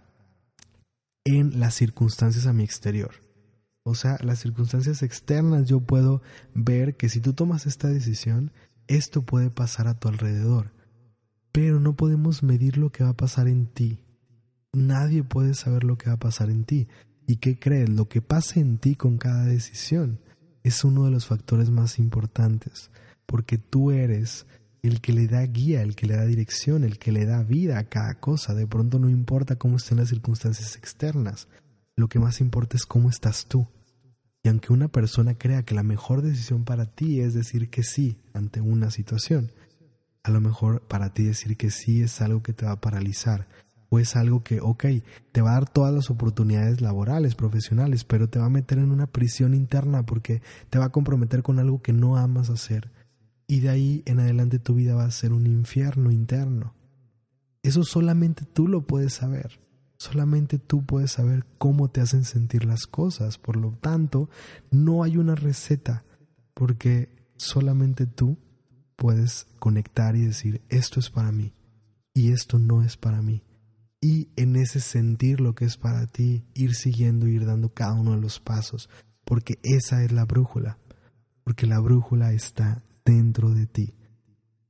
en 1.24 1.60
las 1.60 1.74
circunstancias 1.74 2.46
a 2.46 2.54
mi 2.54 2.64
exterior. 2.64 3.10
O 3.82 3.94
sea, 3.94 4.16
las 4.22 4.38
circunstancias 4.38 5.02
externas 5.02 5.66
yo 5.66 5.80
puedo 5.80 6.22
ver 6.54 6.96
que 6.96 7.10
si 7.10 7.20
tú 7.20 7.34
tomas 7.34 7.66
esta 7.66 7.88
decisión, 7.88 8.50
esto 8.86 9.22
puede 9.22 9.50
pasar 9.50 9.88
a 9.88 9.98
tu 9.98 10.08
alrededor. 10.08 10.72
Pero 11.52 11.78
no 11.78 11.96
podemos 11.96 12.42
medir 12.42 12.78
lo 12.78 12.90
que 12.90 13.04
va 13.04 13.10
a 13.10 13.16
pasar 13.16 13.46
en 13.46 13.66
ti. 13.66 13.98
Nadie 14.72 15.22
puede 15.22 15.52
saber 15.52 15.84
lo 15.84 15.98
que 15.98 16.08
va 16.08 16.14
a 16.14 16.18
pasar 16.18 16.48
en 16.48 16.64
ti. 16.64 16.88
¿Y 17.26 17.36
qué 17.36 17.58
crees? 17.58 17.88
Lo 17.88 18.08
que 18.08 18.22
pase 18.22 18.60
en 18.60 18.78
ti 18.78 18.94
con 18.94 19.18
cada 19.18 19.44
decisión 19.44 20.20
es 20.62 20.84
uno 20.84 21.04
de 21.04 21.10
los 21.10 21.26
factores 21.26 21.70
más 21.70 21.98
importantes 21.98 22.90
porque 23.26 23.58
tú 23.58 23.90
eres 23.90 24.46
el 24.82 25.00
que 25.00 25.12
le 25.12 25.26
da 25.26 25.42
guía, 25.42 25.82
el 25.82 25.96
que 25.96 26.06
le 26.06 26.16
da 26.16 26.24
dirección, 26.24 26.84
el 26.84 26.98
que 26.98 27.12
le 27.12 27.26
da 27.26 27.42
vida 27.42 27.78
a 27.78 27.84
cada 27.84 28.14
cosa. 28.14 28.54
De 28.54 28.66
pronto 28.66 28.98
no 28.98 29.10
importa 29.10 29.56
cómo 29.56 29.76
estén 29.76 29.98
las 29.98 30.08
circunstancias 30.08 30.76
externas, 30.76 31.48
lo 31.96 32.08
que 32.08 32.20
más 32.20 32.40
importa 32.40 32.76
es 32.76 32.86
cómo 32.86 33.10
estás 33.10 33.46
tú. 33.46 33.66
Y 34.42 34.48
aunque 34.48 34.72
una 34.72 34.86
persona 34.86 35.34
crea 35.36 35.64
que 35.64 35.74
la 35.74 35.82
mejor 35.82 36.22
decisión 36.22 36.64
para 36.64 36.86
ti 36.86 37.20
es 37.20 37.34
decir 37.34 37.68
que 37.68 37.82
sí 37.82 38.22
ante 38.32 38.60
una 38.60 38.92
situación, 38.92 39.50
a 40.22 40.30
lo 40.30 40.40
mejor 40.40 40.82
para 40.86 41.12
ti 41.12 41.24
decir 41.24 41.56
que 41.56 41.70
sí 41.70 42.02
es 42.02 42.20
algo 42.20 42.42
que 42.42 42.52
te 42.52 42.64
va 42.64 42.72
a 42.72 42.80
paralizar, 42.80 43.48
o 43.88 43.98
es 43.98 44.16
algo 44.16 44.42
que, 44.42 44.60
ok, 44.60 44.84
te 45.32 45.42
va 45.42 45.50
a 45.50 45.54
dar 45.54 45.68
todas 45.68 45.94
las 45.94 46.10
oportunidades 46.10 46.80
laborales, 46.80 47.34
profesionales, 47.34 48.04
pero 48.04 48.28
te 48.28 48.38
va 48.38 48.46
a 48.46 48.50
meter 48.50 48.78
en 48.78 48.90
una 48.90 49.06
prisión 49.06 49.54
interna 49.54 50.04
porque 50.04 50.42
te 50.70 50.78
va 50.78 50.86
a 50.86 50.92
comprometer 50.92 51.42
con 51.42 51.58
algo 51.58 51.82
que 51.82 51.92
no 51.92 52.16
amas 52.16 52.50
hacer 52.50 52.90
y 53.46 53.60
de 53.60 53.68
ahí 53.68 54.02
en 54.06 54.18
adelante 54.18 54.58
tu 54.58 54.74
vida 54.74 54.94
va 54.94 55.04
a 55.04 55.10
ser 55.10 55.32
un 55.32 55.46
infierno 55.46 56.10
interno. 56.10 56.74
Eso 57.62 57.84
solamente 57.84 58.44
tú 58.44 58.68
lo 58.68 58.86
puedes 58.86 59.14
saber. 59.14 59.60
Solamente 59.98 60.58
tú 60.58 60.84
puedes 60.84 61.12
saber 61.12 61.46
cómo 61.58 61.88
te 61.88 62.00
hacen 62.00 62.24
sentir 62.24 62.64
las 62.64 62.86
cosas. 62.86 63.38
Por 63.38 63.56
lo 63.56 63.72
tanto, 63.72 64.28
no 64.70 65.02
hay 65.02 65.16
una 65.16 65.34
receta, 65.34 66.04
porque 66.54 67.08
solamente 67.36 68.06
tú 68.06 68.36
puedes 68.96 69.46
conectar 69.58 70.16
y 70.16 70.24
decir, 70.24 70.62
esto 70.68 71.00
es 71.00 71.10
para 71.10 71.32
mí 71.32 71.54
y 72.14 72.32
esto 72.32 72.58
no 72.58 72.82
es 72.82 72.96
para 72.96 73.22
mí. 73.22 73.42
Y 74.06 74.28
en 74.36 74.54
ese 74.54 74.78
sentir 74.78 75.40
lo 75.40 75.56
que 75.56 75.64
es 75.64 75.76
para 75.76 76.06
ti, 76.06 76.44
ir 76.54 76.76
siguiendo, 76.76 77.26
ir 77.26 77.44
dando 77.44 77.74
cada 77.74 77.94
uno 77.94 78.12
de 78.12 78.20
los 78.20 78.38
pasos, 78.38 78.88
porque 79.24 79.58
esa 79.64 80.04
es 80.04 80.12
la 80.12 80.24
brújula, 80.24 80.78
porque 81.42 81.66
la 81.66 81.80
brújula 81.80 82.32
está 82.32 82.84
dentro 83.04 83.50
de 83.50 83.66
ti. 83.66 83.96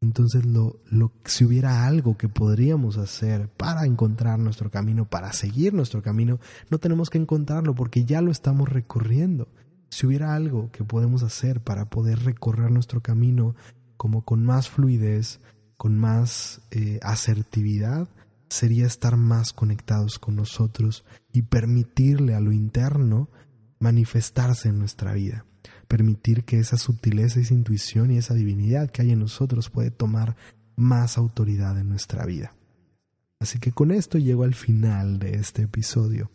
Entonces, 0.01 0.47
lo, 0.47 0.81
lo, 0.87 1.13
si 1.27 1.45
hubiera 1.45 1.87
algo 1.87 2.17
que 2.17 2.31
podríamos 2.31 2.97
hacer 2.97 3.51
para 3.51 3.85
encontrar 3.85 4.39
nuestro 4.39 4.71
camino, 4.71 5.05
para 5.05 5.35
seguir 5.35 5.75
nuestro 5.75 6.01
camino, 6.01 6.41
no 6.71 6.79
tenemos 6.79 7.11
que 7.11 7.19
encontrarlo 7.19 7.75
porque 7.75 8.07
ya 8.07 8.23
lo 8.23 8.31
estamos 8.31 8.71
recorriendo. 8.71 9.49
Si 9.91 10.07
hubiera 10.07 10.35
algo 10.35 10.71
que 10.71 10.83
podemos 10.83 11.23
hacer 11.23 11.61
para 11.61 11.91
poder 11.91 12.21
recorrer 12.21 12.71
nuestro 12.71 13.03
camino 13.03 13.55
como 13.99 14.25
con 14.25 14.47
más 14.47 14.71
fluidez, 14.71 15.41
con 15.77 15.99
más 15.99 16.63
eh, 16.71 17.01
asertividad, 17.03 18.09
sería 18.49 18.87
estar 18.87 19.17
más 19.17 19.53
conectados 19.53 20.19
con 20.19 20.37
nosotros 20.37 21.05
y 21.33 21.43
permitirle 21.43 22.35
a 22.35 22.41
lo 22.41 22.53
interno 22.53 23.29
manifestarse 23.79 24.69
en 24.69 24.79
nuestra 24.79 25.13
vida 25.13 25.45
permitir 25.87 26.45
que 26.45 26.59
esa 26.59 26.77
sutileza, 26.77 27.41
esa 27.41 27.55
intuición 27.55 28.11
y 28.11 28.19
esa 28.19 28.35
divinidad 28.35 28.91
que 28.91 29.03
hay 29.03 29.13
en 29.13 29.21
nosotros 29.21 29.71
puede 29.71 29.91
tomar 29.91 30.37
más 30.77 31.17
autoridad 31.17 31.79
en 31.79 31.89
nuestra 31.89 32.27
vida. 32.27 32.55
Así 33.39 33.59
que 33.59 33.73
con 33.73 33.91
esto 33.91 34.19
llego 34.19 34.45
al 34.45 34.55
final 34.55 35.19
de 35.19 35.35
este 35.35 35.63
episodio 35.63 36.31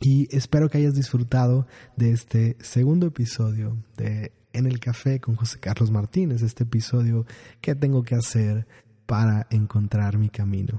y 0.00 0.28
espero 0.36 0.68
que 0.68 0.78
hayas 0.78 0.94
disfrutado 0.94 1.66
de 1.96 2.10
este 2.10 2.56
segundo 2.60 3.06
episodio 3.06 3.76
de 3.96 4.32
En 4.52 4.66
el 4.66 4.80
Café 4.80 5.20
con 5.20 5.36
José 5.36 5.58
Carlos 5.60 5.90
Martínez, 5.90 6.42
este 6.42 6.64
episodio 6.64 7.26
que 7.60 7.74
tengo 7.74 8.02
que 8.02 8.14
hacer 8.14 8.66
para 9.06 9.46
encontrar 9.50 10.18
mi 10.18 10.28
camino. 10.28 10.78